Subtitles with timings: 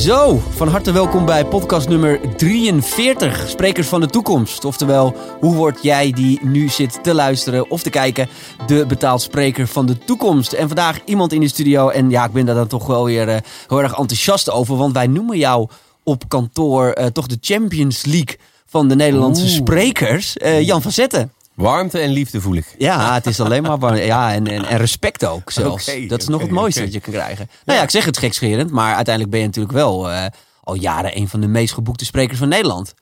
[0.00, 4.64] Zo, van harte welkom bij podcast nummer 43, Sprekers van de Toekomst.
[4.64, 8.28] Oftewel, hoe word jij die nu zit te luisteren of te kijken,
[8.66, 10.52] de betaald spreker van de toekomst?
[10.52, 13.28] En vandaag iemand in de studio en ja, ik ben daar dan toch wel weer
[13.28, 13.36] uh,
[13.68, 15.68] heel erg enthousiast over, want wij noemen jou
[16.02, 19.52] op kantoor uh, toch de Champions League van de Nederlandse Oeh.
[19.52, 21.32] sprekers, uh, Jan van Zetten.
[21.60, 22.74] Warmte en liefde voel ik.
[22.78, 24.02] Ja, het is alleen maar warmte.
[24.02, 25.88] Ja, en, en, en, respect ook zelfs.
[25.88, 26.92] Okay, dat is nog het mooiste okay.
[26.92, 27.50] dat je kan krijgen.
[27.64, 30.24] Nou ja, ik zeg het gekscherend, maar uiteindelijk ben je natuurlijk wel uh,
[30.60, 32.94] al jaren een van de meest geboekte sprekers van Nederland.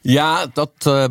[0.00, 1.04] Ja, dat uh,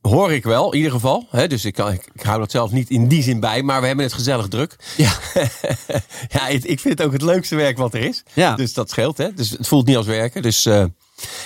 [0.00, 1.26] hoor ik wel, in ieder geval.
[1.30, 3.86] He, dus ik, ik, ik, hou dat zelf niet in die zin bij, maar we
[3.86, 4.76] hebben het gezellig druk.
[4.96, 5.12] Ja,
[6.34, 8.22] ja ik, ik, vind het ook het leukste werk wat er is.
[8.34, 8.54] Ja.
[8.54, 9.16] Dus dat scheelt.
[9.16, 9.34] Hè?
[9.34, 10.42] Dus het voelt niet als werken.
[10.42, 10.84] Dus uh,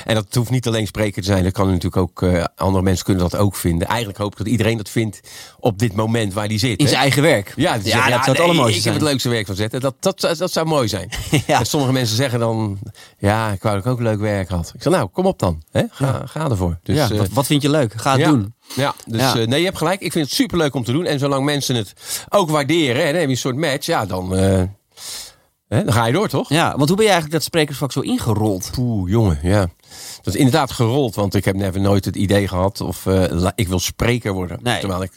[0.04, 1.44] en dat hoeft niet alleen spreker te zijn.
[1.44, 3.88] Dat kan natuurlijk ook, uh, andere mensen kunnen dat ook vinden.
[3.88, 5.20] Eigenlijk hoop ik dat iedereen dat vindt
[5.58, 6.80] op dit moment waar die zit.
[6.80, 7.52] In zijn eigen werk.
[7.56, 9.80] Ja, ja, ja dat zou het nee, Ik heb het leukste werk van zetten.
[9.80, 11.10] Dat, dat, dat, zou mooi zijn.
[11.46, 11.58] ja.
[11.58, 12.78] En sommige mensen zeggen dan,
[13.18, 14.72] ja, ik wou dat ik ook leuk werk had.
[14.74, 15.62] Ik zeg, nou, kom op dan.
[15.70, 15.82] Hè?
[15.91, 16.78] Ga, ga ervoor.
[16.82, 17.92] Dus, ja, wat, wat, vind je leuk?
[17.97, 18.54] Ga het doen.
[18.75, 20.00] Ja, dus uh, nee, je hebt gelijk.
[20.00, 21.04] Ik vind het superleuk om te doen.
[21.04, 21.94] En zolang mensen het
[22.28, 24.38] ook waarderen, en heb je een soort match, ja, dan...
[24.38, 24.62] Uh,
[25.81, 26.48] Dan ga je door, toch?
[26.48, 28.70] Ja, want hoe ben je eigenlijk dat sprekersvak zo ingerold?
[28.73, 29.69] Poeh, jongen, ja.
[30.23, 33.69] Dat is inderdaad gerold, want ik heb never nooit het idee gehad of uh, ik
[33.69, 34.59] wil spreker worden.
[34.62, 34.81] Nee.
[34.81, 35.12] Terwijl ik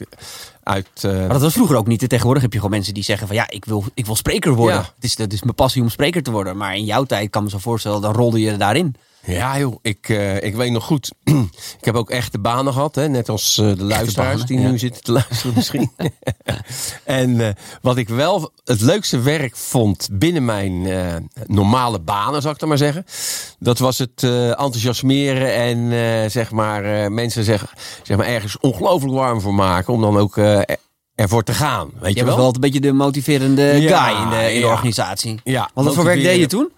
[0.62, 0.88] uit.
[1.04, 1.12] Uh...
[1.12, 2.08] Maar dat was vroeger ook niet.
[2.08, 4.76] Tegenwoordig heb je gewoon mensen die zeggen van ja, ik wil, ik wil spreker worden.
[4.76, 4.92] Ja.
[4.94, 6.56] Het, is, het is mijn passie om spreker te worden.
[6.56, 8.94] Maar in jouw tijd kan me zo voorstellen, dan rolde je daarin.
[9.26, 11.12] Ja joh, ik, uh, ik weet nog goed.
[11.78, 12.94] ik heb ook echte banen gehad.
[12.94, 13.08] Hè?
[13.08, 15.90] Net als uh, de luisteraars die nu zitten te luisteren misschien.
[17.04, 17.48] en uh,
[17.82, 20.86] wat ik wel het leukste werk vond binnen mijn
[21.46, 23.04] normale banen, zou ik dan maar zeggen.
[23.58, 29.54] Dat was het enthousiasmeren en zeg maar mensen zeg, zeg maar ergens ongelooflijk warm voor
[29.54, 29.92] maken.
[29.92, 30.36] Om dan ook
[31.14, 31.90] ervoor te gaan.
[32.00, 32.34] Weet je, je wel?
[32.34, 35.40] was wel een beetje de motiverende guy in de, in de organisatie.
[35.44, 36.70] Ja, Want wat voor werk deed je toen?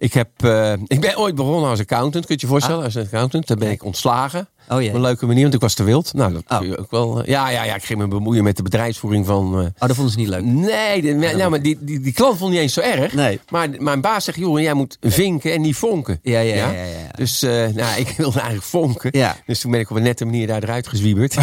[0.00, 2.84] Ik, heb, uh, ik ben ooit begonnen als accountant, kun je je voorstellen, ah.
[2.84, 3.46] als accountant.
[3.46, 4.48] Daar ben ik ontslagen.
[4.68, 6.12] Oh, Op een leuke manier, want ik was te wild.
[6.14, 6.58] Nou, dat oh.
[6.58, 7.26] kun je ook wel.
[7.26, 9.52] Ja, ja, ja, ik ging me bemoeien met de bedrijfsvoering van.
[9.52, 10.44] Uh, oh, dat vonden ze niet leuk.
[10.44, 13.12] Nee, de, nou, maar die, die, die klant vond niet eens zo erg.
[13.12, 13.40] Nee.
[13.48, 16.18] Maar mijn baas zegt, joh, jij moet vinken en niet vonken.
[16.22, 16.70] Ja, ja, ja.
[16.70, 19.10] ja, ja, Dus nou, ik wilde eigenlijk vonken.
[19.12, 19.36] Ja.
[19.46, 21.36] Dus toen ben ik op een nette manier daar eruit gezwieberd.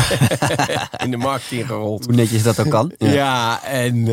[1.04, 2.06] In de marketing gerold.
[2.06, 2.92] Hoe netjes dat ook kan.
[2.98, 4.06] Ja, ja en.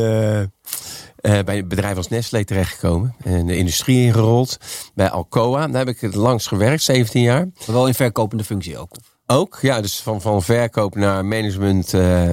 [1.25, 3.15] Uh, bij een bedrijf als Nestlé terechtgekomen.
[3.23, 4.57] En de industrie ingerold.
[4.93, 5.67] Bij Alcoa.
[5.67, 7.45] Daar heb ik het langs gewerkt, 17 jaar.
[7.45, 8.91] Maar wel in verkopende functie ook?
[9.27, 11.93] Ook, ja, dus van, van verkoop naar management.
[11.93, 12.29] Uh,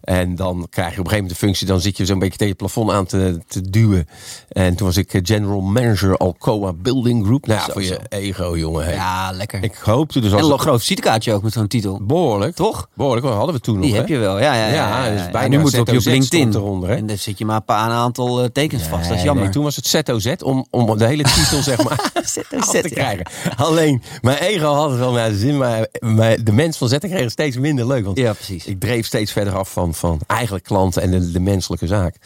[0.00, 2.38] en dan krijg je op een gegeven moment de functie, dan zit je zo'n beetje
[2.38, 4.08] tegen het plafond aan te, te duwen.
[4.48, 7.46] En toen was ik general manager Alcoa Building Group.
[7.46, 8.84] Nou ja, voor je ego, jongen.
[8.84, 8.94] Hey.
[8.94, 9.62] Ja, lekker.
[9.62, 10.42] Ik hoopte dus als...
[10.42, 12.00] En een groot visitekaartje ook met zo'n titel.
[12.02, 12.54] Behoorlijk.
[12.54, 12.88] Toch?
[12.94, 13.98] Behoorlijk, wat hadden we toen Die nog.
[13.98, 14.54] heb je wel, ja.
[14.54, 16.54] Ja, ja, ja, ja, dus bijna nu moet het op je LinkedIn.
[16.54, 16.96] Eronder, hè?
[16.96, 19.08] En dan zit je maar een paar een aantal uh, tekens vast.
[19.08, 19.44] Dat is jammer.
[19.44, 22.10] Nee, toen was het ZOZ om, om de hele titel zeg maar
[22.50, 23.26] ZOZ, te krijgen.
[23.56, 26.98] Alleen, mijn ego had het wel naar de zin, maar, maar de mens van Z
[26.98, 28.04] kreeg het steeds minder leuk.
[28.04, 28.66] Want ja, precies.
[28.66, 32.16] ik dreef steeds verder af van, van eigenlijk klanten en de, de menselijke zaak.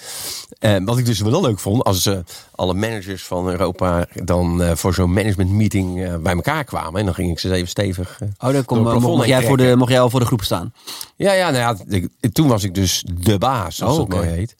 [0.60, 2.18] Uh, wat ik dus wel leuk vond, als uh,
[2.54, 7.00] alle managers van Europa dan uh, voor zo'n management meeting bij elkaar kwamen.
[7.00, 8.18] En dan ging ik ze even stevig.
[8.38, 10.72] oh, dan kom, mocht, jij voor de, mocht jij al voor de groep staan?
[11.16, 12.00] Ja, ja, nou ja,
[12.32, 14.56] toen was ik dus de baas, zoals oh, het mooi heet.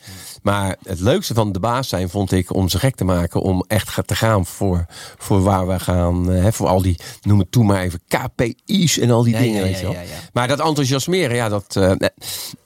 [0.47, 3.41] Maar het leukste van de baas zijn vond ik om ze gek te maken.
[3.41, 4.87] Om echt te gaan voor,
[5.17, 6.27] voor waar we gaan.
[6.27, 9.63] Hè, voor al die, noem het toe maar even, KPI's en al die dingen.
[9.63, 9.97] weet je wel.
[10.33, 11.93] Maar dat enthousiasmeren, ja, dat, uh,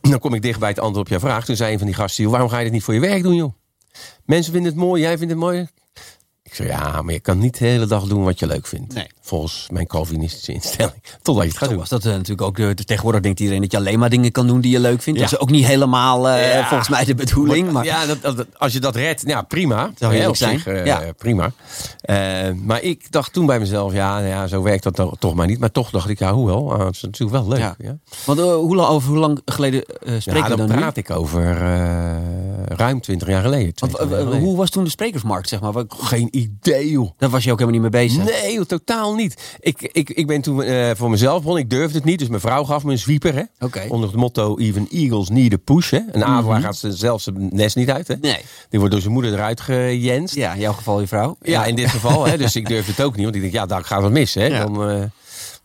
[0.01, 1.45] dan kom ik dicht bij het antwoord op jouw vraag.
[1.45, 3.35] Toen zei een van die gasten, waarom ga je dit niet voor je werk doen,
[3.35, 3.53] joh?
[4.25, 5.69] Mensen vinden het mooi, jij vindt het mooi.
[6.51, 8.95] Ik zei, ja, maar je kan niet de hele dag doen wat je leuk vindt.
[8.95, 9.07] Nee.
[9.21, 11.03] Volgens mijn Calvinistische instelling.
[11.23, 11.79] Totdat je het gaat doen.
[11.79, 14.47] Was dat uh, natuurlijk ook de, tegenwoordig denkt iedereen dat je alleen maar dingen kan
[14.47, 15.21] doen die je leuk vindt.
[15.21, 16.69] Dat is ook niet helemaal uh, ja.
[16.69, 17.73] volgens mij de bedoeling.
[17.73, 19.91] Maar, Ja, dat, dat, als je dat redt, ja, prima.
[19.99, 20.59] Zou heel zijn.
[20.59, 21.03] Zich, uh, ja.
[21.17, 21.53] Prima.
[22.65, 25.59] maar ik dacht toen bij mezelf, ja, nou ja, zo werkt dat toch maar niet.
[25.59, 27.75] Maar toch dacht ik, ja, hoewel, het is natuurlijk wel leuk.
[27.79, 27.99] Ja.
[28.25, 29.85] Want hoe, lang, over hoe lang geleden
[30.19, 31.59] spreken ja, we dan praat ik over
[32.67, 33.73] ruim twintig jaar geleden.
[33.77, 33.99] Want,
[34.33, 35.85] hoe was toen de sprekersmarkt, zeg maar?
[35.89, 37.11] Geen idee joh.
[37.19, 38.25] Daar was je ook helemaal niet mee bezig?
[38.25, 39.57] Nee joh, totaal niet.
[39.61, 41.63] Ik, ik, ik ben toen uh, voor mezelf begonnen.
[41.63, 42.19] Ik durfde het niet.
[42.19, 43.35] Dus mijn vrouw gaf me een zwieper.
[43.35, 43.43] Hè?
[43.61, 43.89] Okay.
[43.89, 45.91] Onder het motto Even Eagles need a push.
[45.91, 46.01] Hè?
[46.13, 46.61] Een mm -hmm.
[46.61, 48.09] gaat ze zelfs het nest niet uit.
[48.09, 48.15] Hè?
[48.21, 48.39] Nee.
[48.69, 50.35] Die wordt door zijn moeder eruit gejenst.
[50.35, 51.37] Ja, in jouw geval je vrouw.
[51.43, 52.27] Ja, in dit geval.
[52.27, 52.39] hè?
[52.39, 53.25] Dus ik durfde het ook niet.
[53.25, 54.35] Want ik denk, ja, daar gaat wat mis.
[54.35, 54.47] Hè?
[54.47, 54.65] Ja.
[54.65, 54.91] Dan...
[54.91, 55.03] Uh,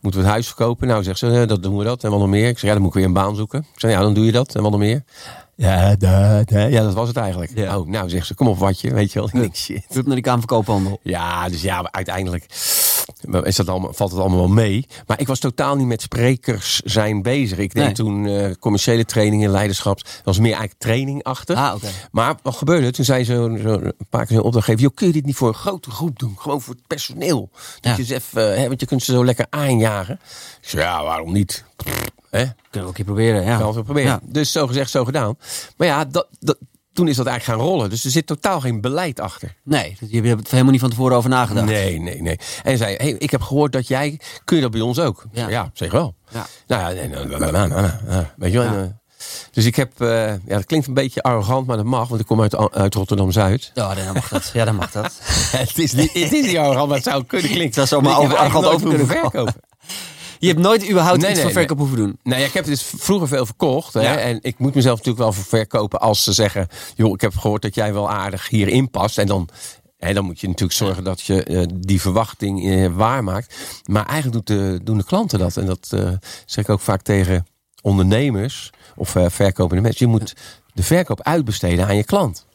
[0.00, 0.88] moeten we het huis verkopen?
[0.88, 2.04] Nou, zegt ze, dat doen we dat.
[2.04, 2.48] En wat nog meer?
[2.48, 3.58] Ik zeg, ja, dan moet ik weer een baan zoeken.
[3.58, 4.54] Ik zeg, ja, dan doe je dat.
[4.54, 5.04] En wat nog meer?
[5.54, 7.50] Ja, dat, ja, dat was het eigenlijk.
[7.54, 7.78] Ja.
[7.78, 9.28] Oh, nou zegt ze, kom op watje, weet je wel.
[9.28, 9.84] Ik denk, shit.
[9.88, 11.00] Doe naar die kamerverkoophandel.
[11.02, 12.46] Ja, dus ja, uiteindelijk
[13.42, 14.86] is dat allemaal, valt het allemaal wel mee.
[15.06, 17.58] Maar ik was totaal niet met sprekers zijn bezig.
[17.58, 17.92] Ik deed Nee.
[17.92, 20.02] toen eh, commerciële trainingen, leiderschaps.
[20.02, 21.56] Dat was meer eigenlijk training achter.
[21.56, 21.74] Ah.
[22.10, 22.90] Maar wat gebeurde?
[22.90, 24.82] Toen zei zo, zo een paar keer zo'n opdrachtgever...
[24.82, 26.34] Joh, kun je dit niet voor een grote groep doen?
[26.38, 27.50] Gewoon voor het personeel.
[27.80, 30.20] Dat je eens even, hè, want je kunt ze zo lekker aanjagen.
[30.62, 31.64] Ik zei, ja, waarom niet?
[32.30, 32.44] Hè?
[32.44, 33.58] Kunnen we ook een keer proberen, ja.
[33.58, 34.10] Kan wel proberen.
[34.10, 34.20] Ja.
[34.22, 35.38] Dus zo gezegd, zo gedaan.
[35.76, 36.56] Maar ja, dat, dat,
[36.96, 37.90] toen is dat eigenlijk gaan rollen.
[37.90, 39.54] Dus er zit totaal geen beleid achter.
[39.64, 41.66] Nee, je hebt er helemaal niet van tevoren over nagedacht.
[41.66, 42.36] Nee, nee, nee.
[42.36, 44.20] En hij zei, hey, ik heb gehoord dat jij...
[44.44, 45.24] Kun je dat bij ons ook?
[45.32, 45.48] Ja.
[45.48, 46.14] ja, zeg wel.
[46.30, 46.46] Ja.
[46.66, 48.72] Nou ja, nou, nou, nou, weet je wel.
[48.72, 48.82] Eh,
[49.52, 50.00] Dus ik heb...
[50.00, 52.08] eh, ja, dat klinkt een beetje arrogant, maar dat mag.
[52.08, 53.70] Want ik kom uit, uit Rotterdam-Zuid.
[53.74, 54.50] Ja, dan mag dat.
[54.52, 55.12] Ja, dan mag dat.
[55.56, 57.80] het, is niet, het is niet arrogant, maar het zou kunnen klinken.
[57.80, 59.54] Het zou heb over- arrogant over kunnen verkopen.
[60.46, 62.18] Je hebt nooit überhaupt Nee, iets nee, van verkoop hoeven doen.
[62.22, 63.94] Nou ja, ik heb dus vroeger veel verkocht.
[63.94, 64.00] Hè?
[64.00, 64.18] Ja.
[64.18, 66.68] En ik moet mezelf natuurlijk wel verkopen als ze zeggen...
[66.94, 69.18] joh, ik heb gehoord dat jij wel aardig hierin past.
[69.18, 69.48] En dan,
[69.96, 73.54] hè, dan moet je natuurlijk zorgen dat je eh, die verwachting eh, waarmaakt.
[73.86, 75.56] Maar eigenlijk doet de, doen de klanten dat.
[75.56, 76.10] En dat eh,
[76.46, 77.46] zeg ik ook vaak tegen
[77.82, 80.06] ondernemers of verkopende mensen.
[80.06, 80.34] Je moet
[80.74, 82.46] de verkoop uitbesteden aan je klant.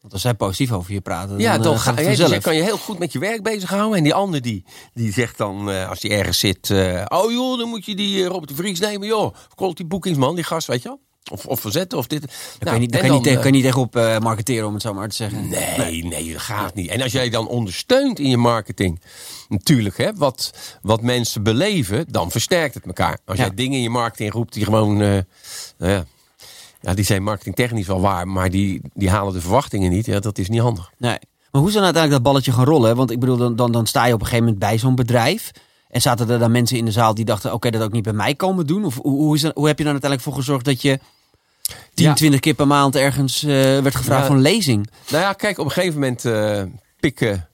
[0.00, 2.28] Want als zij positief over je praten, dan, Ja, eh, dan gaat ga, ja, vanzelf.
[2.28, 3.96] dus je kan je heel goed met je werk bezighouden.
[3.98, 4.64] En die ander die,
[4.94, 6.70] die zegt dan, eh, als die ergens zit...
[6.70, 9.06] eh, oh joh, dan moet je die eh, Robert de Vries nemen.
[9.08, 11.00] Joh, quality boekingsman, die gast, weet je wel.
[11.30, 12.20] Of, of verzetten, of dit.
[12.20, 13.96] Daar Nou, kan je niet, daar en kan je niet, dan, kan je niet tegenop
[13.96, 15.52] eh, marketeren, om het zo maar te zeggen.
[15.52, 16.88] eh, Nee, nee, dat gaat niet.
[16.90, 19.00] En als jij dan ondersteunt in je marketing...
[19.48, 20.50] Natuurlijk, hè, wat,
[20.82, 23.18] wat mensen beleven, dan versterkt het elkaar.
[23.24, 23.44] Als Ja.
[23.44, 25.00] jij dingen in je marketing roept die gewoon...
[25.00, 25.08] eh,
[25.78, 26.04] nou ja,
[26.80, 28.28] ja, die zijn marketingtechnisch wel waar...
[28.28, 30.06] maar die, die halen de verwachtingen niet.
[30.06, 30.90] Ja, dat is niet handig.
[30.98, 31.18] Nee.
[31.50, 32.96] Maar hoe is dan uiteindelijk dat balletje gaan rollen?
[32.96, 35.50] Want ik bedoel, dan, dan, dan sta je op een gegeven moment bij zo'n bedrijf.
[35.88, 38.12] En zaten er dan mensen in de zaal die dachten, oké, dat ook niet bij
[38.12, 38.84] mij komen doen?
[38.84, 40.98] Of hoe, hoe, is dat, hoe heb je dan uiteindelijk voor gezorgd dat je
[41.94, 42.14] 10, Ja.
[42.14, 44.26] 20 keer per maand ergens eh, werd gevraagd Ja.
[44.26, 44.88] voor lezing?
[45.10, 46.62] Nou ja, kijk, op een gegeven moment eh,
[47.00, 47.48] pikken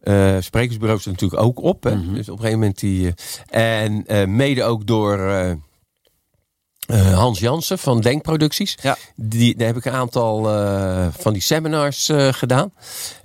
[0.00, 1.84] eh, sprekersbureaus er natuurlijk ook op.
[1.84, 2.14] Mhm.
[2.14, 3.14] Dus op een gegeven moment die.
[3.50, 4.04] en
[4.36, 5.18] mede ook door
[6.86, 8.76] eh, Hans Jansen van Denkproducties.
[8.82, 8.96] Ja.
[9.16, 12.72] Die, daar heb ik een aantal eh, van die seminars eh, gedaan.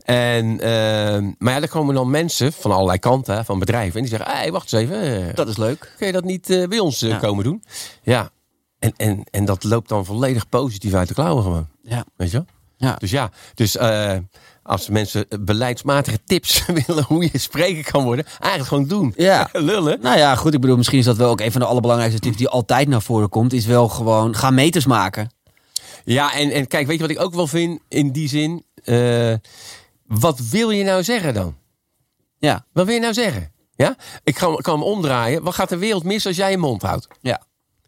[0.03, 0.69] En, eh,
[1.38, 3.95] maar ja, daar komen dan mensen van allerlei kanten, hè, van bedrijven.
[3.95, 5.35] En die zeggen: hey, wacht eens even.
[5.35, 5.94] Dat is leuk.
[5.97, 7.17] kun je dat niet bij ons Ja.
[7.17, 7.63] komen doen?
[8.01, 8.29] Ja.
[8.79, 11.67] En, en, en dat loopt dan volledig positief uit de klauwen gewoon.
[11.83, 12.06] Ja.
[12.15, 12.45] Weet je wel?
[12.77, 12.95] Ja.
[13.00, 14.17] Dus ja, dus eh,
[14.69, 19.13] als mensen beleidsmatige tips willen hoe je spreker kan worden, eigenlijk gewoon doen.
[19.18, 19.50] Ja.
[19.69, 20.00] Lullen.
[20.01, 20.54] Nou ja, goed.
[20.54, 23.01] Ik bedoel, misschien is dat wel ook een van de allerbelangrijkste tips die altijd naar
[23.01, 23.54] voren komt.
[23.54, 25.31] Is wel gewoon, ga meters maken.
[26.06, 28.63] Ja, en, en kijk, weet je wat ik ook wel vind in die zin?
[28.83, 29.33] Eh,
[30.06, 31.56] wat wil je nou zeggen dan?
[32.38, 32.66] Ja.
[32.74, 33.51] Wat wil je nou zeggen?
[33.75, 33.95] Ja?
[34.24, 35.44] Ik kan, kan hem omdraaien.
[35.44, 37.07] Wat gaat de wereld missen als jij je mond houdt?
[37.21, 37.42] Ja.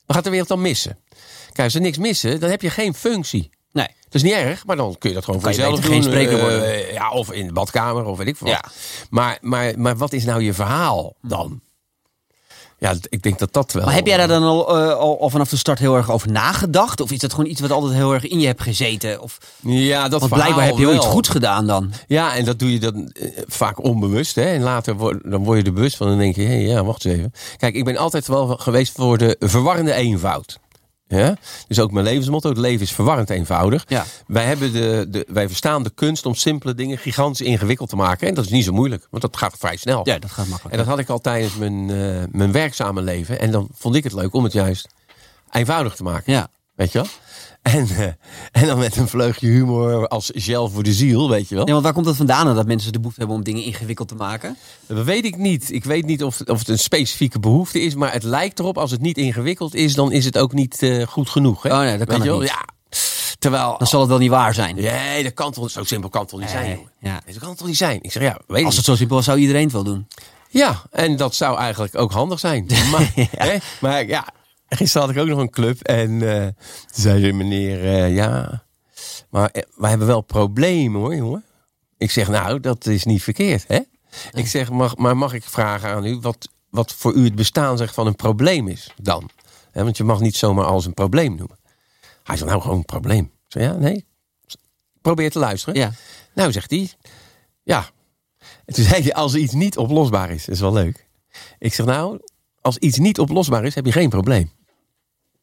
[0.05, 0.97] Wat gaat de wereld dan missen?
[1.45, 3.49] Kijk, als ze niks missen, dan heb je geen functie.
[4.11, 5.91] Dat is niet erg, maar dan kun je dat gewoon voor jezelf doen.
[5.91, 6.93] geen spreker eh, worden.
[6.93, 8.47] ja, of in de badkamer, of weet ik veel.
[8.47, 8.55] wat.
[8.63, 8.71] Ja.
[9.09, 11.61] Maar, maar, maar wat is nou je verhaal dan?
[12.77, 13.85] Ja, ik denk dat dat wel...
[13.85, 16.31] Maar heb jij daar dan al, eh, al, al vanaf de start heel erg over
[16.31, 17.01] nagedacht?
[17.01, 19.21] Of is dat gewoon iets wat altijd heel erg in je hebt gezeten?
[19.21, 21.93] Of, Ja, dat want blijkbaar heb je wel iets goeds gedaan dan.
[22.07, 24.35] Ja, en dat doe je dan eh, vaak onbewust.
[24.35, 24.41] Hè?
[24.43, 26.07] En later word, dan word je er bewust van.
[26.07, 27.33] En dan denk je, hé, ja, wacht eens even.
[27.57, 30.59] Kijk, ik ben altijd wel geweest voor de verwarrende eenvoud.
[31.17, 31.37] Ja?
[31.67, 33.85] Dus ook mijn levensmotto, het leven is verwarrend eenvoudig.
[33.87, 34.05] Ja.
[34.27, 38.27] Wij, hebben de, de, wij verstaan de kunst om simpele dingen gigantisch ingewikkeld te maken.
[38.27, 40.01] En dat is niet zo moeilijk, want dat gaat vrij snel.
[40.03, 40.71] Ja, dat gaat makkelijk.
[40.71, 43.39] En dat had ik al tijdens mijn, eh, mijn werkzame leven.
[43.39, 44.87] En dan vond ik het leuk om het juist
[45.51, 46.33] eenvoudig te maken.
[46.33, 46.49] Ja.
[46.75, 47.07] Weet je wel?
[47.71, 51.55] En, eh, en dan met een vleugje humor als gel voor de ziel, weet je
[51.55, 51.65] wel?
[51.67, 54.07] ja, want waar komt dat vandaan dan, dat mensen de behoefte hebben om dingen ingewikkeld
[54.07, 54.57] te maken?
[54.87, 55.71] Dat weet ik niet.
[55.71, 57.95] Ik weet niet of, of het een specifieke behoefte is.
[57.95, 61.07] Maar het lijkt erop, als het niet ingewikkeld is, dan is het ook niet eh,
[61.07, 61.63] goed genoeg.
[61.63, 61.73] Hè?
[61.73, 62.49] Oh nee, dat kan je niet.
[62.49, 62.65] Ja.
[63.39, 63.75] Terwijl...
[63.77, 64.75] Dan zal het wel niet waar zijn.
[64.75, 66.91] Nee, dat kan toch, zo simpel kan het toch niet zijn, jongen?
[66.99, 67.11] ja.
[67.11, 67.99] Nee, Dat kan het toch niet zijn?
[68.01, 70.07] Ik zeg, ja, weet Als het zo simpel was, zou iedereen het wel doen.
[70.49, 72.67] Ja, en dat zou eigenlijk ook handig zijn.
[72.91, 74.25] Maar ja, hè, maar, ja
[74.77, 75.81] gisteren had ik ook nog een club.
[75.81, 78.63] En eh toen zei de meneer, eh, ja,
[79.29, 81.43] maar eh, wij hebben wel problemen hoor, jongen.
[81.97, 83.79] Ik zeg, nou, dat is niet verkeerd, hè?
[84.31, 87.77] Ik zeg, mag, maar mag ik vragen aan u wat, wat voor u het bestaan
[87.77, 89.29] zegt van een probleem is dan?
[89.73, 91.57] Want je mag niet zomaar als een probleem noemen.
[92.23, 93.23] Hij zegt, nou, gewoon een probleem.
[93.23, 94.05] Ik zeg, ja, nee.
[95.01, 95.75] Probeer te luisteren.
[95.79, 95.91] Ja.
[96.33, 96.91] Nou, zegt hij,
[97.63, 97.89] ja.
[98.65, 101.07] En toen zei hij, als iets niet oplosbaar is, dat is wel leuk.
[101.59, 102.19] Ik zeg, nou,
[102.61, 104.51] als iets niet oplosbaar is, heb je geen probleem.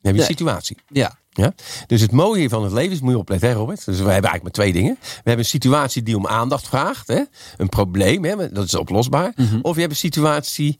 [0.01, 0.77] Dan heb je een situatie.
[0.89, 1.19] Ja.
[1.31, 1.55] Ja?
[1.87, 3.85] Dus het mooie van het leven is, moet je opletten, hè, Robert.
[3.85, 4.97] Dus we hebben eigenlijk maar twee dingen.
[5.01, 7.09] We hebben een situatie die om aandacht vraagt.
[7.09, 7.23] Hè?
[7.57, 8.53] Een probleem, hè?
[8.53, 9.35] dat is oplosbaar.
[9.63, 10.79] Of je hebt een situatie,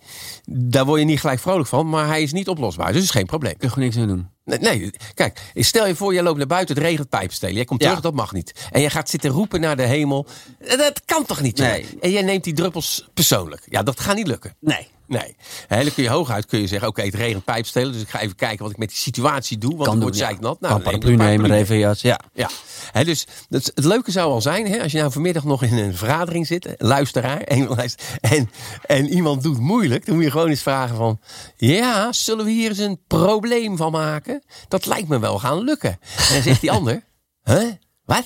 [0.51, 2.87] daar word je niet gelijk vrolijk van, maar hij is niet oplosbaar.
[2.87, 3.57] Dus het is geen probleem.
[3.57, 4.29] Kun je gewoon niks aan doen.
[4.45, 7.55] Nee, nee, kijk, stel je voor, je loopt naar buiten, het regent pijpstelen.
[7.55, 7.87] Jij komt Ja.
[7.89, 8.69] terug, dat mag niet.
[8.71, 10.27] En je gaat zitten roepen naar de hemel.
[10.59, 11.59] Dat kan toch niet?
[11.59, 11.87] Nee.
[12.01, 13.63] En jij neemt die druppels persoonlijk.
[13.69, 14.57] Ja, dat gaat niet lukken.
[14.61, 14.89] Nee.
[15.09, 15.37] Nee.
[15.67, 17.93] Hè, dan kun je hooguit kun je zeggen, oké, het regent pijpstelen.
[17.93, 19.71] Dus ik ga even kijken wat ik met die situatie doe.
[19.71, 20.29] Want Kan doen, wordt ja.
[20.61, 21.49] dan neem ik paraplu nemen.
[22.03, 22.21] Ja.
[22.95, 25.79] Ja, dus het, het leuke zou al zijn, hè, als je nou vanmiddag nog in
[25.79, 28.51] een vergadering zit, luisteraar, en,
[28.87, 31.21] en iemand doet moeilijk, dan moet je gewoon eens vragen van,
[31.57, 34.43] ja, zullen we hier eens een probleem van maken?
[34.69, 35.91] Dat lijkt me wel gaan lukken.
[35.91, 37.03] En dan zegt die ander,
[37.43, 37.69] hè,
[38.05, 38.25] wat?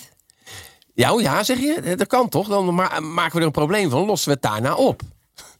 [0.94, 2.48] Ja, oh ja, zeg je, dat kan toch?
[2.48, 5.02] Dan ma- maken we er een probleem van, lossen we het daarna op.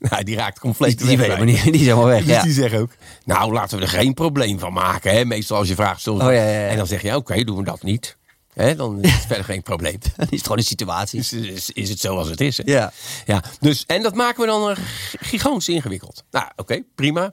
[0.11, 2.19] Nou, die raakt compleet Die, die, weg weet die is helemaal weg.
[2.25, 2.43] Dus Ja.
[2.43, 2.91] die zeggen ook,
[3.25, 5.13] nou laten we er geen probleem van maken.
[5.15, 5.25] Hè?
[5.25, 6.67] Meestal als je vraagt, zullen we- Oh, ja, ja, ja.
[6.69, 8.17] en dan zeg je, oké, doen we dat niet.
[8.77, 9.99] Dan is het verder geen probleem.
[10.17, 11.19] Dat is gewoon een situatie.
[11.19, 12.57] Dus is, is het zoals het is.
[12.57, 12.63] Hè?
[12.73, 12.93] Ja.
[13.27, 14.77] Ja, dus, en dat maken we dan eh,
[15.21, 16.25] gigantisch ingewikkeld.
[16.31, 17.33] Nou, oké, prima.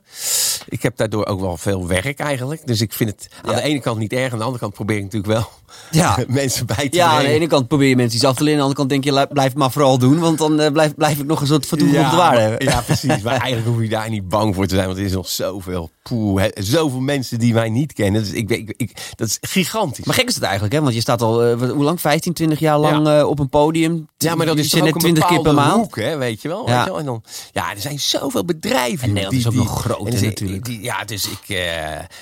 [0.67, 2.67] Ik heb daardoor ook wel veel werk eigenlijk.
[2.67, 3.61] Dus ik vind het aan Ja.
[3.61, 4.31] de ene kant niet erg.
[4.31, 5.49] Aan de andere kant probeer ik natuurlijk wel
[5.91, 6.17] Ja.
[6.27, 7.29] mensen bij te Ja, aan brengen.
[7.31, 8.61] de ene kant probeer je mensen iets af te leren.
[8.61, 10.19] Aan de andere kant denk je, li- blijf het maar vooral doen.
[10.19, 12.65] Want dan eh, blijf, blijf ik nog een soort vertoeven op de waarde hebben.
[12.67, 13.21] ja, precies.
[13.21, 14.87] Maar eigenlijk hoef je daar niet bang voor te zijn.
[14.87, 18.21] Want er is nog zoveel, poeh, zoveel mensen die mij niet kennen.
[18.23, 20.05] Dus ik, ik, ik, dat is gigantisch.
[20.05, 20.81] Maar gek is het eigenlijk, hè?
[20.81, 22.01] Want je staat al, wat- hoe lang?
[22.01, 23.19] 15, 20 jaar lang Ja.
[23.19, 24.07] eh, op een podium.
[24.17, 25.73] Ja, maar dat is toch net ook een 20 keer per maand.
[25.73, 26.67] hoek, hè, weet je wel.
[26.69, 26.75] Ja.
[26.75, 26.99] Weet je wel?
[26.99, 29.07] En dan, ja, er zijn zoveel bedrijven.
[29.07, 30.65] En Nederland is ook nog groot, en natuurlijk.
[30.65, 31.55] die- ja, dus ik, eh,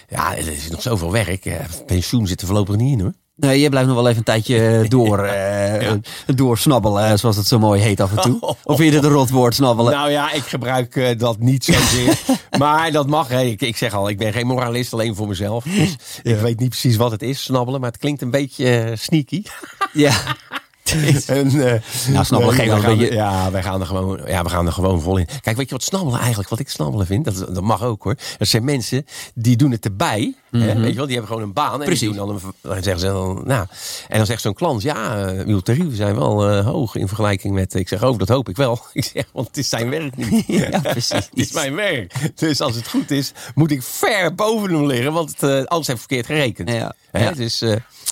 [0.09, 1.49] ja, er is nog zoveel werk.
[1.85, 3.13] Pensioen zit er voorlopig niet in, hoor.
[3.39, 5.91] Nee, je blijft nog wel even een tijdje door, eh
[6.25, 8.39] doorsnabbelen, eh, zoals het zo mooi heet af en toe.
[8.63, 9.93] Of vind je het een rotwoord, snabbelen?
[9.93, 12.19] Nou ja, ik gebruik eh, dat niet zozeer.
[12.59, 13.27] maar dat mag.
[13.27, 13.41] Hè.
[13.41, 15.63] Ik, ik zeg al, ik ben geen moralist, alleen voor mezelf.
[15.63, 17.81] Dus ik weet niet precies wat het is, snabbelen.
[17.81, 19.43] Maar het klinkt een beetje eh, sneaky.
[19.93, 20.13] Ja.
[21.27, 24.49] En, eh, Nou, snabbelen geeft een beetje- er- Ja, wij gaan, er gewoon, ja, we
[24.49, 25.27] gaan er gewoon vol in.
[25.41, 27.25] Kijk, weet je wat snabbelen eigenlijk, wat ik snabbelen vind?
[27.25, 28.15] Dat, dat mag ook hoor.
[28.37, 30.33] Dat zijn mensen die doen het erbij.
[30.51, 31.71] hè, weet je wel, die hebben gewoon een baan.
[31.71, 31.85] En Mhm.
[31.85, 31.99] Precies.
[32.07, 33.65] die doen dan, een, dan zeggen ze dan, nou.
[34.07, 37.53] En dan zegt zo'n klant, ja, uh, uw tarieven zijn wel eh, hoog in vergelijking
[37.53, 37.73] met.
[37.73, 38.79] Ik zeg, oh, dat hoop ik wel.
[38.93, 40.43] Ik zeg, want het is zijn werk niet.
[40.71, 41.09] Ja, precies.
[41.09, 42.13] het is mijn werk.
[42.35, 45.87] Dus als het goed is, moet ik ver boven hem liggen, want het, eh, anders
[45.87, 46.69] heb ik verkeerd gerekend.
[46.69, 46.93] Ja.
[47.11, 47.31] Hè, Ja.
[47.31, 47.59] Dus,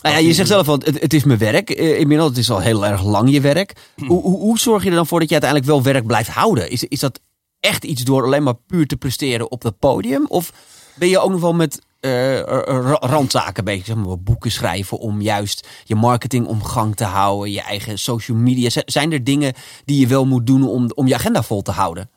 [0.02, 1.70] Nou ja, je zegt zelf al, het, het is mijn werk.
[1.70, 3.74] Inmiddels het is al heel erg lang je werk.
[3.96, 6.70] Hoe, hoe, hoe zorg je er dan voor dat je uiteindelijk wel werk blijft houden?
[6.70, 7.20] Is, is dat
[7.60, 10.26] echt iets door alleen maar puur te presteren op het podium?
[10.28, 10.54] Of
[10.96, 13.86] ben je ook nog wel met eh, ra- randzaken bezig?
[13.86, 17.52] Zeg maar, boeken schrijven om juist je marketing om gang te houden.
[17.52, 18.70] Je eigen social media.
[18.86, 19.54] Zijn er dingen
[19.86, 22.10] die je wel moet doen om, om je agenda vol te houden?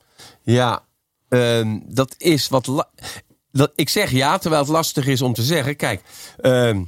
[0.43, 0.83] Ja,
[1.29, 2.87] ehm, dat is wat.
[3.53, 5.77] Dat, ik zeg ja, terwijl het lastig is om te zeggen.
[5.77, 6.03] Kijk,
[6.41, 6.83] ehm,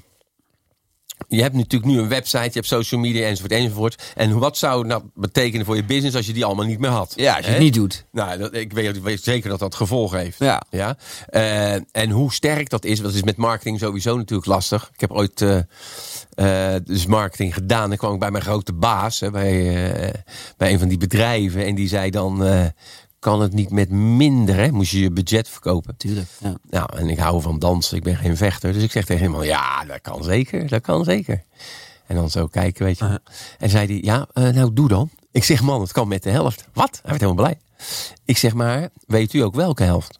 [1.36, 4.02] je hebt natuurlijk nu een website, je hebt social media enzovoort enzovoort.
[4.14, 6.90] En wat zou het nou betekenen voor je business als je die allemaal niet meer
[6.90, 7.12] had?
[7.16, 7.56] Ja, als je Hè?
[7.56, 8.04] het niet doet.
[8.12, 10.38] Nou, dat, ik, weet, ik weet zeker dat dat gevolgen heeft.
[10.38, 10.62] Ja.
[10.70, 10.96] Ja?
[11.26, 14.90] Eh, en hoe sterk dat is, dat is met marketing sowieso natuurlijk lastig.
[14.94, 15.42] Ik heb ooit
[16.34, 17.88] eh, dus marketing gedaan.
[17.88, 20.24] Dan kwam ik bij mijn grote baas, hè, bij,
[20.56, 21.66] bij een van die bedrijven.
[21.66, 22.42] En die zei dan,
[23.20, 24.70] kan het niet met minder, hè?
[24.70, 25.96] moest je je budget verkopen.
[25.96, 26.28] Tuurlijk.
[26.38, 26.54] Ja.
[26.70, 28.72] Nou, en ik hou van dansen, ik ben geen vechter.
[28.72, 31.42] Dus ik zeg tegen hem, ja, dat kan zeker, dat kan zeker.
[32.06, 33.20] En dan zo kijken, weet je.
[33.58, 35.10] En zei hij, ja, eh, nou doe dan.
[35.32, 36.64] Ik zeg, man, het kan met de helft.
[36.72, 36.90] Wat?
[37.02, 37.58] Hij werd helemaal blij.
[38.24, 40.18] Ik zeg, maar weet u ook welke helft?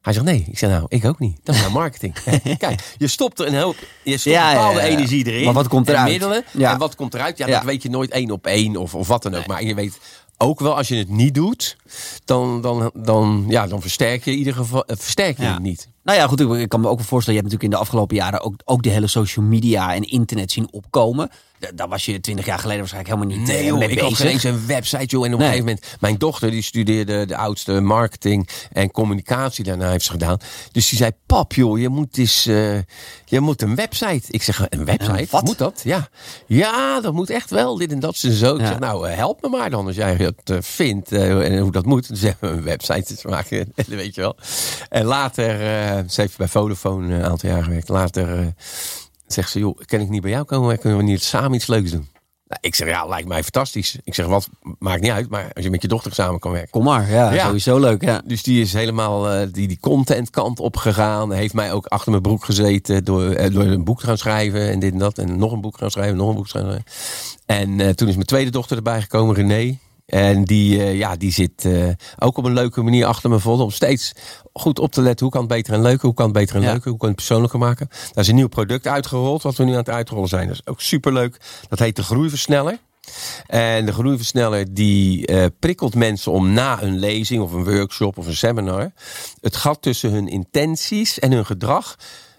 [0.00, 0.44] Hij zegt, nee.
[0.50, 1.38] Ik zeg, nou, ik ook niet.
[1.42, 2.14] Dat is nou marketing.
[2.58, 4.92] Kijk, je stopt er een hoop, je stopt Ja, bepaalde ja, ja.
[4.92, 5.44] energie erin.
[5.44, 6.10] Maar wat komt en eruit?
[6.10, 6.44] middelen.
[6.52, 6.72] Ja.
[6.72, 7.38] En wat komt eruit?
[7.38, 7.52] Ja, Ja.
[7.56, 9.46] dat weet je nooit één op één of, of wat dan ook.
[9.46, 9.98] Maar je weet
[10.42, 11.76] ook wel, als je het niet doet,
[12.24, 15.52] dan, dan, dan, ja, dan versterk je in ieder geval eh, versterk je Ja.
[15.52, 15.88] het niet.
[16.04, 17.76] Nou ja, goed, ik- ik kan me ook wel voorstellen, je hebt natuurlijk in de
[17.76, 21.30] afgelopen jaren ook, ook de hele social media en internet zien opkomen.
[21.58, 23.98] Da- Daar was je twintig jaar geleden waarschijnlijk helemaal niet Nee, eh, joh, mee ik
[23.98, 24.24] had bezig.
[24.24, 25.26] geen eens een website, joh.
[25.26, 25.48] En op Nee.
[25.48, 29.64] een gegeven moment, mijn dochter, die studeerde de oudste marketing en communicatie.
[29.64, 30.38] Daarna heeft ze gedaan.
[30.72, 32.74] Dus die zei, pap, joh, je moet eens, eh,
[33.24, 34.22] je moet een website.
[34.28, 35.26] Ik zeg, een website?
[35.30, 35.44] Wat?
[35.44, 35.80] Moet dat?
[35.84, 36.08] Ja.
[36.46, 37.76] Ja, dat moet echt wel.
[37.76, 38.54] Dit en dat en zo.
[38.54, 38.66] Ik Ja.
[38.66, 41.72] zeg, nou, eh, help me maar dan als jij het eh, vindt eh, en hoe
[41.72, 42.08] dat moet.
[42.08, 44.36] Dan zeggen we een website te maken, weet je wel.
[44.88, 47.88] En later, eh, ze heeft bij Vodafone een aantal jaar gewerkt.
[47.88, 48.46] Later eh,
[49.26, 50.78] zegt ze, joh, kan ik niet bij jou komen?
[50.78, 52.08] Kunnen we niet samen iets leuks doen?
[52.48, 53.96] Nou, ik zeg, ja, lijkt mij fantastisch.
[54.04, 56.70] Ik zeg, wat maakt niet uit, maar als je met je dochter samen kan werken.
[56.70, 57.44] Kom maar, ja, Ja.
[57.46, 58.02] sowieso leuk.
[58.02, 58.22] Ja.
[58.24, 61.32] Dus die is helemaal eh, die, die content kant op gegaan.
[61.32, 64.68] Heeft mij ook achter mijn broek gezeten door, eh, door een boek te gaan schrijven
[64.70, 65.18] en dit en dat.
[65.18, 66.84] En nog een boek gaan schrijven, nog een boek gaan schrijven.
[67.46, 69.78] En eh, toen is mijn tweede dochter erbij gekomen, René.
[70.06, 73.58] En die, eh, ja, die zit eh, ook op een leuke manier achter me vol.
[73.60, 74.12] Om steeds
[74.52, 75.26] goed op te letten.
[75.26, 76.04] Hoe kan het beter en leuker?
[76.06, 76.70] Hoe kan het beter en Ja.
[76.70, 76.88] leuker?
[76.90, 77.88] Hoe kan het persoonlijker maken?
[77.90, 79.42] Daar is een nieuw product uitgerold.
[79.42, 80.46] Wat we nu aan het uitrollen zijn.
[80.46, 81.40] Dat is ook superleuk.
[81.68, 82.78] Dat heet de Groeiversneller.
[83.46, 88.26] En de groeiversneller die eh, prikkelt mensen om na een lezing of een workshop of
[88.26, 88.92] een seminar
[89.40, 91.96] het gat tussen hun intenties en hun gedrag